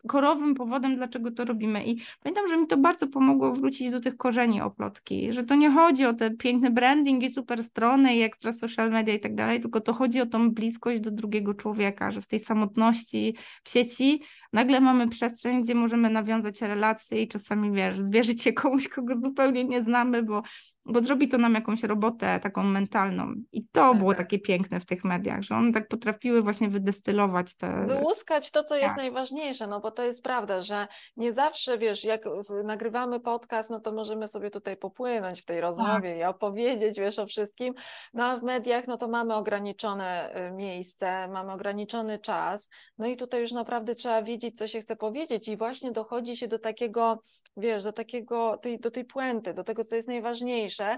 korowym 0.07 0.55
powodem, 0.55 0.95
dlaczego 0.95 1.31
to 1.31 1.45
robimy. 1.45 1.85
I 1.85 2.01
pamiętam, 2.23 2.47
że 2.47 2.57
mi 2.57 2.67
to 2.67 2.77
bardzo 2.77 3.07
pomogło 3.07 3.53
wrócić 3.53 3.91
do 3.91 3.99
tych 3.99 4.17
korzeni 4.17 4.61
oplotki, 4.61 5.33
że 5.33 5.43
to 5.43 5.55
nie 5.55 5.71
chodzi 5.71 6.05
o 6.05 6.13
te 6.13 6.31
piękne 6.31 6.71
branding 6.71 7.23
i 7.23 7.29
super 7.29 7.63
strony 7.63 8.15
i 8.15 8.21
ekstra 8.21 8.53
social 8.53 8.91
media 8.91 9.13
i 9.13 9.19
tak 9.19 9.35
dalej, 9.35 9.59
tylko 9.59 9.81
to 9.81 9.93
chodzi 9.93 10.21
o 10.21 10.25
tą 10.25 10.51
bliskość 10.51 11.01
do 11.01 11.11
drugiego 11.11 11.53
człowieka, 11.53 12.11
że 12.11 12.21
w 12.21 12.27
tej 12.27 12.39
samotności 12.39 13.35
w 13.63 13.69
sieci 13.69 14.21
nagle 14.53 14.79
mamy 14.79 15.09
przestrzeń, 15.09 15.63
gdzie 15.63 15.75
możemy 15.75 16.09
nawiązać 16.09 16.61
relacje 16.61 17.21
i 17.21 17.27
czasami, 17.27 17.71
wiesz, 17.71 17.99
zwierzyć 17.99 18.41
się 18.41 18.53
komuś, 18.53 18.87
kogo 18.87 19.13
zupełnie 19.23 19.63
nie 19.63 19.81
znamy, 19.81 20.23
bo 20.23 20.43
bo 20.87 21.01
zrobi 21.01 21.29
to 21.29 21.37
nam 21.37 21.53
jakąś 21.53 21.83
robotę 21.83 22.39
taką 22.39 22.63
mentalną. 22.63 23.33
I 23.51 23.61
to 23.63 23.91
tak, 23.91 23.97
było 23.97 24.11
tak. 24.11 24.17
takie 24.17 24.39
piękne 24.39 24.79
w 24.79 24.85
tych 24.85 25.03
mediach, 25.03 25.41
że 25.41 25.55
one 25.55 25.71
tak 25.71 25.87
potrafiły 25.87 26.41
właśnie 26.41 26.69
wydestylować 26.69 27.55
te. 27.55 27.85
Wyłuskać 27.87 28.51
to, 28.51 28.63
co 28.63 28.75
jest 28.75 28.87
tak. 28.87 28.97
najważniejsze, 28.97 29.67
no 29.67 29.79
bo 29.79 29.91
to 29.97 30.03
jest 30.03 30.23
prawda, 30.23 30.61
że 30.61 30.87
nie 31.15 31.33
zawsze 31.33 31.77
wiesz, 31.77 32.03
jak 32.03 32.25
nagrywamy 32.63 33.19
podcast, 33.19 33.69
no 33.69 33.79
to 33.79 33.91
możemy 33.91 34.27
sobie 34.27 34.51
tutaj 34.51 34.77
popłynąć 34.77 35.41
w 35.41 35.45
tej 35.45 35.61
rozmowie 35.61 36.09
tak. 36.09 36.19
i 36.19 36.23
opowiedzieć, 36.23 36.99
wiesz, 36.99 37.19
o 37.19 37.25
wszystkim. 37.25 37.73
No 38.13 38.25
a 38.25 38.37
w 38.37 38.43
mediach, 38.43 38.87
no 38.87 38.97
to 38.97 39.07
mamy 39.07 39.35
ograniczone 39.35 40.35
y, 40.47 40.51
miejsce, 40.51 41.27
mamy 41.27 41.53
ograniczony 41.53 42.19
czas. 42.19 42.69
No 42.97 43.07
i 43.07 43.17
tutaj 43.17 43.41
już 43.41 43.51
naprawdę 43.51 43.95
trzeba 43.95 44.21
wiedzieć, 44.21 44.57
co 44.57 44.67
się 44.67 44.81
chce 44.81 44.95
powiedzieć, 44.95 45.47
i 45.47 45.57
właśnie 45.57 45.91
dochodzi 45.91 46.37
się 46.37 46.47
do 46.47 46.59
takiego, 46.59 47.21
wiesz, 47.57 47.83
do 47.83 47.93
takiego, 47.93 48.57
tej, 48.57 48.79
do 48.79 48.91
tej 48.91 49.05
puenty, 49.05 49.53
do 49.53 49.63
tego, 49.63 49.83
co 49.83 49.95
jest 49.95 50.07
najważniejsze 50.07 50.97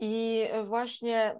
i 0.00 0.44
właśnie 0.64 1.36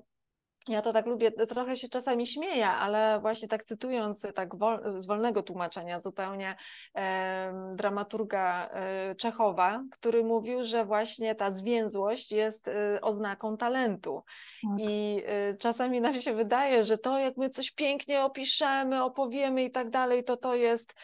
ja 0.69 0.83
to 0.83 0.93
tak 0.93 1.07
lubię, 1.07 1.31
trochę 1.33 1.77
się 1.77 1.89
czasami 1.89 2.27
śmieję, 2.27 2.69
ale 2.69 3.21
właśnie 3.21 3.49
tak 3.49 3.65
cytując 3.65 4.27
tak 4.35 4.57
wol, 4.57 4.83
z 4.87 5.07
wolnego 5.07 5.43
tłumaczenia 5.43 6.01
zupełnie 6.01 6.57
e, 6.97 7.73
dramaturga 7.75 8.69
e, 8.69 9.15
Czechowa, 9.15 9.83
który 9.91 10.25
mówił, 10.25 10.65
że 10.65 10.85
właśnie 10.85 11.35
ta 11.35 11.51
zwięzłość 11.51 12.33
jest 12.33 12.69
e, 12.69 13.01
oznaką 13.01 13.57
talentu. 13.57 14.23
Tak. 14.63 14.89
I 14.89 15.23
czasami 15.59 16.01
nam 16.01 16.15
się 16.15 16.35
wydaje, 16.35 16.85
że 16.85 16.99
to 16.99 17.19
jak 17.19 17.37
my 17.37 17.49
coś 17.49 17.71
pięknie 17.71 18.23
opiszemy, 18.23 19.03
opowiemy 19.03 19.65
i 19.65 19.71
tak 19.71 19.91
dalej, 19.91 20.25
to 20.25 20.37
to 20.37 20.55
jest, 20.55 20.95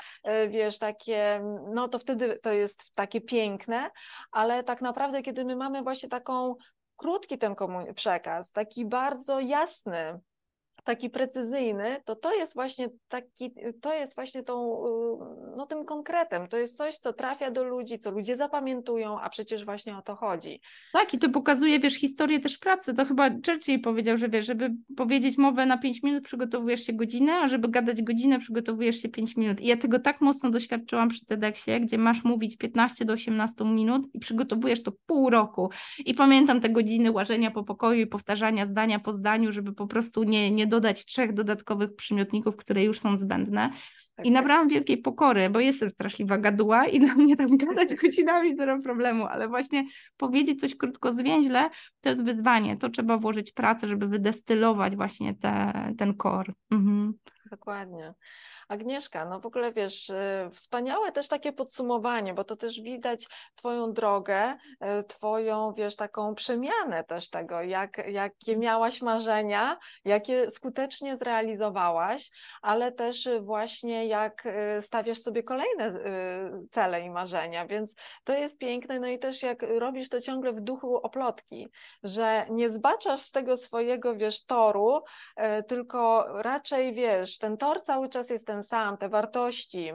wiesz, 0.48 0.78
takie, 0.78 1.42
no 1.74 1.88
to 1.88 1.98
wtedy 1.98 2.38
to 2.42 2.52
jest 2.52 2.94
takie 2.94 3.20
piękne, 3.20 3.90
ale 4.32 4.62
tak 4.62 4.82
naprawdę, 4.82 5.22
kiedy 5.22 5.44
my 5.44 5.56
mamy 5.56 5.82
właśnie 5.82 6.08
taką 6.08 6.54
krótki 7.02 7.38
ten 7.38 7.54
przekaz, 7.94 8.52
taki 8.52 8.84
bardzo 8.86 9.40
jasny, 9.40 10.20
taki 10.84 11.10
precyzyjny, 11.10 11.96
to 12.04 12.16
to 12.16 12.34
jest 12.34 12.54
właśnie 12.54 12.88
taki, 13.08 13.54
to 13.80 13.94
jest 13.94 14.14
właśnie 14.14 14.42
tą, 14.42 14.84
y, 14.84 15.56
no 15.56 15.66
tym 15.66 15.84
konkretem, 15.84 16.48
to 16.48 16.56
jest 16.56 16.76
coś, 16.76 16.96
co 16.96 17.12
trafia 17.12 17.50
do 17.50 17.64
ludzi, 17.64 17.98
co 17.98 18.10
ludzie 18.10 18.36
zapamiętują, 18.36 19.20
a 19.20 19.28
przecież 19.28 19.64
właśnie 19.64 19.96
o 19.96 20.02
to 20.02 20.16
chodzi. 20.16 20.60
Tak 20.92 21.14
i 21.14 21.18
to 21.18 21.28
pokazuje, 21.28 21.80
wiesz, 21.80 21.94
historię 21.94 22.40
też 22.40 22.58
pracy, 22.58 22.94
to 22.94 23.04
chyba 23.04 23.30
Churchill 23.30 23.80
powiedział, 23.80 24.16
że 24.16 24.28
wiesz, 24.28 24.46
żeby 24.46 24.70
powiedzieć 24.96 25.38
mowę 25.38 25.66
na 25.66 25.78
5 25.78 26.02
minut 26.02 26.24
przygotowujesz 26.24 26.86
się 26.86 26.92
godzinę, 26.92 27.32
a 27.32 27.48
żeby 27.48 27.68
gadać 27.68 28.02
godzinę 28.02 28.38
przygotowujesz 28.38 29.02
się 29.02 29.08
5 29.08 29.36
minut. 29.36 29.60
I 29.60 29.66
ja 29.66 29.76
tego 29.76 29.98
tak 29.98 30.20
mocno 30.20 30.50
doświadczyłam 30.50 31.08
przy 31.08 31.26
TEDxie, 31.26 31.80
gdzie 31.80 31.98
masz 31.98 32.24
mówić 32.24 32.56
15 32.56 33.04
do 33.04 33.12
18 33.12 33.64
minut 33.64 34.08
i 34.14 34.18
przygotowujesz 34.18 34.82
to 34.82 34.92
pół 35.06 35.30
roku. 35.30 35.70
I 36.06 36.14
pamiętam 36.14 36.60
te 36.60 36.70
godziny 36.70 37.12
łażenia 37.12 37.50
po 37.50 37.62
pokoju 37.62 38.00
i 38.00 38.06
powtarzania 38.06 38.66
zdania 38.66 38.98
po 38.98 39.12
zdaniu, 39.12 39.52
żeby 39.52 39.72
po 39.72 39.86
prostu 39.86 40.24
nie, 40.24 40.50
nie 40.50 40.66
dodać 40.72 41.04
trzech 41.04 41.32
dodatkowych 41.32 41.96
przymiotników, 41.96 42.56
które 42.56 42.84
już 42.84 43.00
są 43.00 43.16
zbędne. 43.16 43.70
Tak, 44.16 44.26
I 44.26 44.28
tak. 44.28 44.32
nabrałam 44.32 44.68
wielkiej 44.68 44.98
pokory, 44.98 45.50
bo 45.50 45.60
jestem 45.60 45.90
straszliwa 45.90 46.38
gaduła 46.38 46.86
i 46.86 47.00
na 47.00 47.14
mnie 47.14 47.36
tam 47.36 47.56
gadać 47.56 47.94
godzinami 48.02 48.56
zero 48.56 48.82
problemu, 48.82 49.26
ale 49.26 49.48
właśnie 49.48 49.84
powiedzieć 50.16 50.60
coś 50.60 50.76
krótko 50.76 51.12
zwięźle 51.12 51.70
to 52.00 52.08
jest 52.08 52.24
wyzwanie. 52.24 52.76
To 52.76 52.88
trzeba 52.88 53.18
włożyć 53.18 53.52
pracę, 53.52 53.88
żeby 53.88 54.08
wydestylować 54.08 54.96
właśnie 54.96 55.34
te, 55.34 55.72
ten 55.98 56.14
core. 56.22 56.52
Mhm. 56.70 57.12
Dokładnie. 57.52 58.14
Agnieszka, 58.68 59.24
no 59.24 59.40
w 59.40 59.46
ogóle 59.46 59.72
wiesz, 59.72 60.10
y, 60.10 60.50
wspaniałe 60.52 61.12
też 61.12 61.28
takie 61.28 61.52
podsumowanie, 61.52 62.34
bo 62.34 62.44
to 62.44 62.56
też 62.56 62.80
widać 62.80 63.28
Twoją 63.54 63.92
drogę, 63.92 64.52
y, 64.52 65.04
Twoją, 65.04 65.72
wiesz, 65.72 65.96
taką 65.96 66.34
przemianę 66.34 67.04
też 67.04 67.30
tego, 67.30 67.62
jak, 67.62 68.08
jakie 68.08 68.56
miałaś 68.56 69.02
marzenia, 69.02 69.78
jakie 70.04 70.50
skutecznie 70.50 71.16
zrealizowałaś, 71.16 72.30
ale 72.62 72.92
też 72.92 73.28
właśnie 73.40 74.06
jak 74.06 74.46
y, 74.46 74.82
stawiasz 74.82 75.18
sobie 75.18 75.42
kolejne 75.42 75.92
cele 76.70 77.00
i 77.00 77.10
marzenia, 77.10 77.66
więc 77.66 77.94
to 78.24 78.34
jest 78.34 78.58
piękne, 78.58 79.00
no 79.00 79.06
i 79.06 79.18
też 79.18 79.42
jak 79.42 79.62
robisz 79.62 80.08
to 80.08 80.20
ciągle 80.20 80.52
w 80.52 80.60
duchu 80.60 80.96
oplotki, 80.96 81.68
że 82.02 82.46
nie 82.50 82.70
zbaczasz 82.70 83.20
z 83.20 83.30
tego 83.30 83.56
swojego, 83.56 84.16
wiesz, 84.16 84.44
toru, 84.44 85.00
tylko 85.68 86.26
raczej, 86.42 86.92
wiesz, 86.92 87.38
ten 87.42 87.56
tor 87.56 87.82
cały 87.82 88.08
czas 88.08 88.30
jest 88.30 88.46
ten 88.46 88.64
sam, 88.64 88.96
te 88.96 89.08
wartości, 89.08 89.92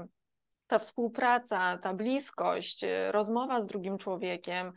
ta 0.67 0.79
współpraca, 0.79 1.77
ta 1.77 1.93
bliskość, 1.93 2.83
y, 2.83 3.11
rozmowa 3.11 3.61
z 3.61 3.67
drugim 3.67 3.97
człowiekiem, 3.97 4.67
y, 4.67 4.73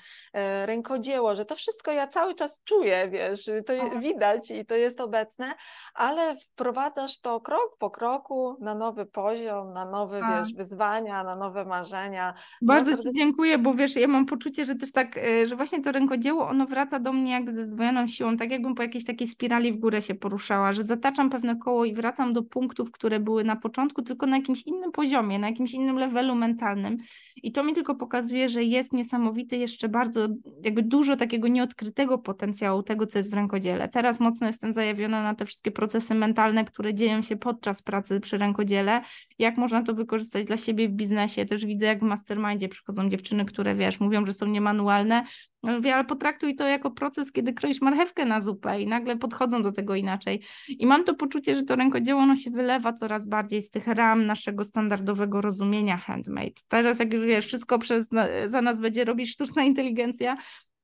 rękodzieło, 0.66 1.34
że 1.34 1.44
to 1.44 1.54
wszystko 1.54 1.92
ja 1.92 2.06
cały 2.06 2.34
czas 2.34 2.60
czuję, 2.64 3.08
wiesz, 3.12 3.50
to 3.66 3.72
widać 4.00 4.50
i 4.50 4.66
to 4.66 4.74
jest 4.74 5.00
obecne, 5.00 5.54
ale 5.94 6.36
wprowadzasz 6.36 7.20
to 7.20 7.40
krok 7.40 7.76
po 7.78 7.90
kroku 7.90 8.56
na 8.60 8.74
nowy 8.74 9.06
poziom, 9.06 9.72
na 9.72 9.84
nowe, 9.84 10.20
A. 10.24 10.42
wiesz, 10.42 10.54
wyzwania, 10.54 11.24
na 11.24 11.36
nowe 11.36 11.64
marzenia. 11.64 12.34
Bardzo 12.62 12.96
Ci 12.96 13.12
dziękuję, 13.16 13.58
bo 13.58 13.74
wiesz, 13.74 13.96
ja 13.96 14.08
mam 14.08 14.26
poczucie, 14.26 14.64
że 14.64 14.74
też 14.74 14.92
tak, 14.92 15.16
y, 15.16 15.46
że 15.46 15.56
właśnie 15.56 15.80
to 15.80 15.92
rękodzieło, 15.92 16.48
ono 16.48 16.66
wraca 16.66 17.00
do 17.00 17.12
mnie 17.12 17.32
jakby 17.32 17.52
ze 17.52 17.64
zdwojoną 17.64 18.06
siłą, 18.06 18.36
tak 18.36 18.50
jakbym 18.50 18.74
po 18.74 18.82
jakiejś 18.82 19.04
takiej 19.04 19.26
spirali 19.26 19.72
w 19.72 19.76
górę 19.76 20.02
się 20.02 20.14
poruszała, 20.14 20.72
że 20.72 20.84
zataczam 20.84 21.30
pewne 21.30 21.56
koło 21.56 21.84
i 21.84 21.94
wracam 21.94 22.32
do 22.32 22.42
punktów, 22.42 22.90
które 22.90 23.20
były 23.20 23.44
na 23.44 23.56
początku, 23.56 24.02
tylko 24.02 24.26
na 24.26 24.36
jakimś 24.36 24.62
innym 24.62 24.92
poziomie, 24.92 25.38
na 25.38 25.48
jakimś 25.48 25.74
innym 25.80 25.98
levelu 25.98 26.34
mentalnym. 26.34 26.96
I 27.42 27.52
to 27.52 27.64
mi 27.64 27.72
tylko 27.72 27.94
pokazuje, 27.94 28.48
że 28.48 28.64
jest 28.64 28.92
niesamowity 28.92 29.56
jeszcze 29.56 29.88
bardzo, 29.88 30.28
jakby 30.64 30.82
dużo 30.82 31.16
takiego 31.16 31.48
nieodkrytego 31.48 32.18
potencjału 32.18 32.82
tego, 32.82 33.06
co 33.06 33.18
jest 33.18 33.30
w 33.30 33.34
rękodziele. 33.34 33.88
Teraz 33.88 34.20
mocno 34.20 34.46
jestem 34.46 34.74
zajawiona 34.74 35.22
na 35.22 35.34
te 35.34 35.46
wszystkie 35.46 35.70
procesy 35.70 36.14
mentalne, 36.14 36.64
które 36.64 36.94
dzieją 36.94 37.22
się 37.22 37.36
podczas 37.36 37.82
pracy 37.82 38.20
przy 38.20 38.38
rękodziele, 38.38 39.00
jak 39.38 39.56
można 39.56 39.82
to 39.82 39.94
wykorzystać 39.94 40.46
dla 40.46 40.56
siebie 40.56 40.88
w 40.88 40.92
biznesie. 40.92 41.44
Też 41.44 41.66
widzę, 41.66 41.86
jak 41.86 42.00
w 42.00 42.02
mastermindzie 42.02 42.68
przychodzą 42.68 43.10
dziewczyny, 43.10 43.44
które 43.44 43.74
wiesz, 43.74 44.00
mówią, 44.00 44.26
że 44.26 44.32
są 44.32 44.46
niemanualne, 44.46 45.24
Mówię, 45.62 45.94
ale 45.94 46.04
potraktuj 46.04 46.56
to 46.56 46.66
jako 46.66 46.90
proces, 46.90 47.32
kiedy 47.32 47.52
kroisz 47.52 47.80
marchewkę 47.80 48.24
na 48.24 48.40
zupę 48.40 48.80
i 48.80 48.86
nagle 48.86 49.16
podchodzą 49.16 49.62
do 49.62 49.72
tego 49.72 49.94
inaczej. 49.94 50.42
I 50.68 50.86
mam 50.86 51.04
to 51.04 51.14
poczucie, 51.14 51.56
że 51.56 51.62
to 51.62 51.76
rękodzieło 51.76 52.20
ono 52.20 52.36
się 52.36 52.50
wylewa 52.50 52.92
coraz 52.92 53.26
bardziej 53.26 53.62
z 53.62 53.70
tych 53.70 53.86
ram 53.86 54.26
naszego 54.26 54.64
standardowego 54.64 55.40
rozumienia 55.40 55.96
handmade. 55.96 56.52
Teraz 56.68 56.98
jak 56.98 57.12
już 57.12 57.26
wiesz, 57.30 57.46
wszystko 57.46 57.78
przez, 57.78 58.08
za 58.48 58.62
nas 58.62 58.80
będzie 58.80 59.04
robić 59.04 59.30
sztuczna 59.30 59.62
inteligencja, 59.62 60.36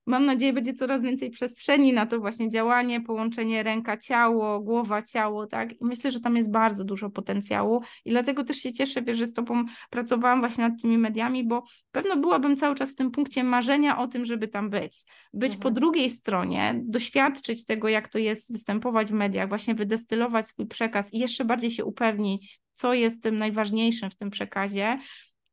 mam 0.07 0.27
nadzieję, 0.27 0.53
będzie 0.53 0.75
coraz 0.75 1.03
więcej 1.03 1.31
przestrzeni 1.31 1.93
na 1.93 2.07
to 2.07 2.21
właśnie 2.21 2.49
działanie, 2.49 3.01
połączenie 3.01 3.63
ręka-ciało, 3.63 4.61
głowa-ciało, 4.61 5.47
tak? 5.47 5.73
I 5.73 5.85
myślę, 5.85 6.11
że 6.11 6.21
tam 6.21 6.37
jest 6.37 6.51
bardzo 6.51 6.85
dużo 6.85 7.11
potencjału 7.11 7.83
i 8.05 8.11
dlatego 8.11 8.45
też 8.45 8.57
się 8.57 8.73
cieszę, 8.73 9.03
wiesz, 9.03 9.19
że 9.19 9.27
z 9.27 9.33
Tobą 9.33 9.65
pracowałam 9.91 10.41
właśnie 10.41 10.69
nad 10.69 10.83
tymi 10.83 10.99
mediami, 10.99 11.45
bo 11.45 11.65
pewno 11.93 12.17
byłabym 12.17 12.57
cały 12.57 12.75
czas 12.75 12.93
w 12.93 12.97
tym 12.97 13.11
punkcie 13.11 13.45
marzenia 13.45 13.99
o 13.99 14.09
tym, 14.09 14.27
żeby 14.27 14.49
tam 14.49 14.71
być. 14.71 15.05
Być 15.33 15.53
mhm. 15.55 15.63
po 15.63 15.71
drugiej 15.71 16.11
stronie, 16.11 16.81
doświadczyć 16.85 17.65
tego, 17.65 17.89
jak 17.89 18.09
to 18.09 18.19
jest 18.19 18.53
występować 18.53 19.09
w 19.09 19.15
mediach, 19.15 19.49
właśnie 19.49 19.75
wydestylować 19.75 20.47
swój 20.47 20.67
przekaz 20.67 21.15
i 21.15 21.19
jeszcze 21.19 21.45
bardziej 21.45 21.71
się 21.71 21.85
upewnić, 21.85 22.61
co 22.73 22.95
jest 22.95 23.23
tym 23.23 23.39
najważniejszym 23.39 24.11
w 24.11 24.17
tym 24.17 24.31
przekazie, 24.31 24.99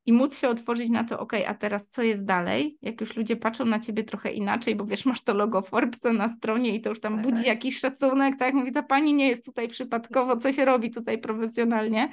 i 0.05 0.13
móc 0.13 0.39
się 0.39 0.49
otworzyć 0.49 0.89
na 0.89 1.03
to, 1.03 1.19
ok, 1.19 1.33
a 1.47 1.53
teraz 1.53 1.89
co 1.89 2.03
jest 2.03 2.25
dalej? 2.25 2.77
Jak 2.81 3.01
już 3.01 3.15
ludzie 3.15 3.35
patrzą 3.35 3.65
na 3.65 3.79
ciebie 3.79 4.03
trochę 4.03 4.31
inaczej, 4.31 4.75
bo 4.75 4.85
wiesz, 4.85 5.05
masz 5.05 5.21
to 5.21 5.33
logo 5.33 5.61
Forbesa 5.61 6.13
na 6.13 6.29
stronie 6.29 6.75
i 6.75 6.81
to 6.81 6.89
już 6.89 6.99
tam 6.99 7.21
budzi 7.21 7.37
tak. 7.37 7.45
jakiś 7.45 7.79
szacunek, 7.79 8.35
tak? 8.39 8.53
Mówi, 8.53 8.71
ta 8.71 8.83
pani 8.83 9.13
nie 9.13 9.27
jest 9.27 9.45
tutaj 9.45 9.67
przypadkowo, 9.67 10.37
co 10.37 10.51
się 10.51 10.65
robi 10.65 10.91
tutaj 10.91 11.17
profesjonalnie 11.17 12.09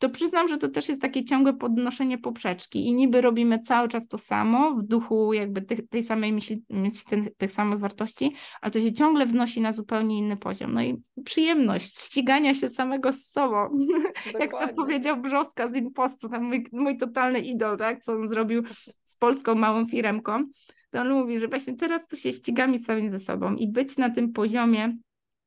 to 0.00 0.10
przyznam, 0.10 0.48
że 0.48 0.58
to 0.58 0.68
też 0.68 0.88
jest 0.88 1.00
takie 1.00 1.24
ciągłe 1.24 1.52
podnoszenie 1.52 2.18
poprzeczki 2.18 2.86
i 2.86 2.92
niby 2.92 3.20
robimy 3.20 3.58
cały 3.58 3.88
czas 3.88 4.08
to 4.08 4.18
samo 4.18 4.74
w 4.74 4.82
duchu 4.82 5.32
jakby 5.32 5.62
tych, 5.62 5.88
tej 5.88 6.02
samej 6.02 6.32
myśli, 6.32 6.64
tych, 7.10 7.36
tych 7.36 7.52
samych 7.52 7.78
wartości, 7.78 8.34
ale 8.60 8.70
to 8.70 8.80
się 8.80 8.92
ciągle 8.92 9.26
wznosi 9.26 9.60
na 9.60 9.72
zupełnie 9.72 10.18
inny 10.18 10.36
poziom. 10.36 10.72
No 10.72 10.82
i 10.82 11.02
przyjemność 11.24 11.98
ścigania 12.00 12.54
się 12.54 12.68
samego 12.68 13.12
z 13.12 13.24
sobą. 13.24 13.78
Jak 14.40 14.50
to 14.50 14.74
powiedział 14.74 15.16
Brzoska 15.16 15.68
z 15.68 15.74
Impostu, 15.74 16.28
tam 16.28 16.44
mój, 16.44 16.66
mój 16.72 16.96
totalny 16.96 17.38
idol, 17.38 17.76
tak, 17.76 18.04
co 18.04 18.12
on 18.12 18.28
zrobił 18.28 18.62
z 19.04 19.16
polską 19.16 19.54
małą 19.54 19.86
firemką, 19.86 20.44
to 20.90 21.00
on 21.00 21.10
mówi, 21.10 21.38
że 21.38 21.48
właśnie 21.48 21.76
teraz 21.76 22.08
to 22.08 22.16
się 22.16 22.32
ścigamy 22.32 22.78
sami 22.78 23.10
ze 23.10 23.18
sobą 23.18 23.54
i 23.54 23.68
być 23.68 23.96
na 23.96 24.10
tym 24.10 24.32
poziomie 24.32 24.96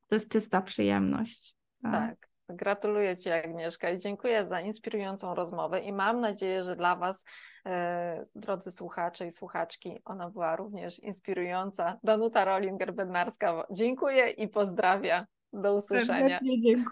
to 0.07 0.15
jest 0.15 0.31
czysta 0.31 0.61
przyjemność. 0.61 1.55
tak. 1.81 1.91
tak. 1.91 2.32
Gratuluję 2.49 3.17
Ci, 3.17 3.31
Agnieszka, 3.31 3.89
i 3.89 3.97
dziękuję 3.97 4.47
za 4.47 4.61
inspirującą 4.61 5.35
rozmowę. 5.35 5.79
I 5.79 5.93
mam 5.93 6.21
nadzieję, 6.21 6.63
że 6.63 6.75
dla 6.75 6.95
Was, 6.95 7.25
e, 7.65 8.21
drodzy 8.35 8.71
słuchacze 8.71 9.27
i 9.27 9.31
słuchaczki, 9.31 10.01
ona 10.05 10.29
była 10.29 10.55
również 10.55 10.99
inspirująca. 10.99 11.99
Danuta 12.03 12.45
Rolinger-Bednarska, 12.45 13.63
dziękuję 13.71 14.29
i 14.29 14.47
pozdrawiam. 14.47 15.25
Do 15.53 15.75
usłyszenia. 15.75 16.19
Serdecznie 16.19 16.59
dziękuję. 16.59 16.85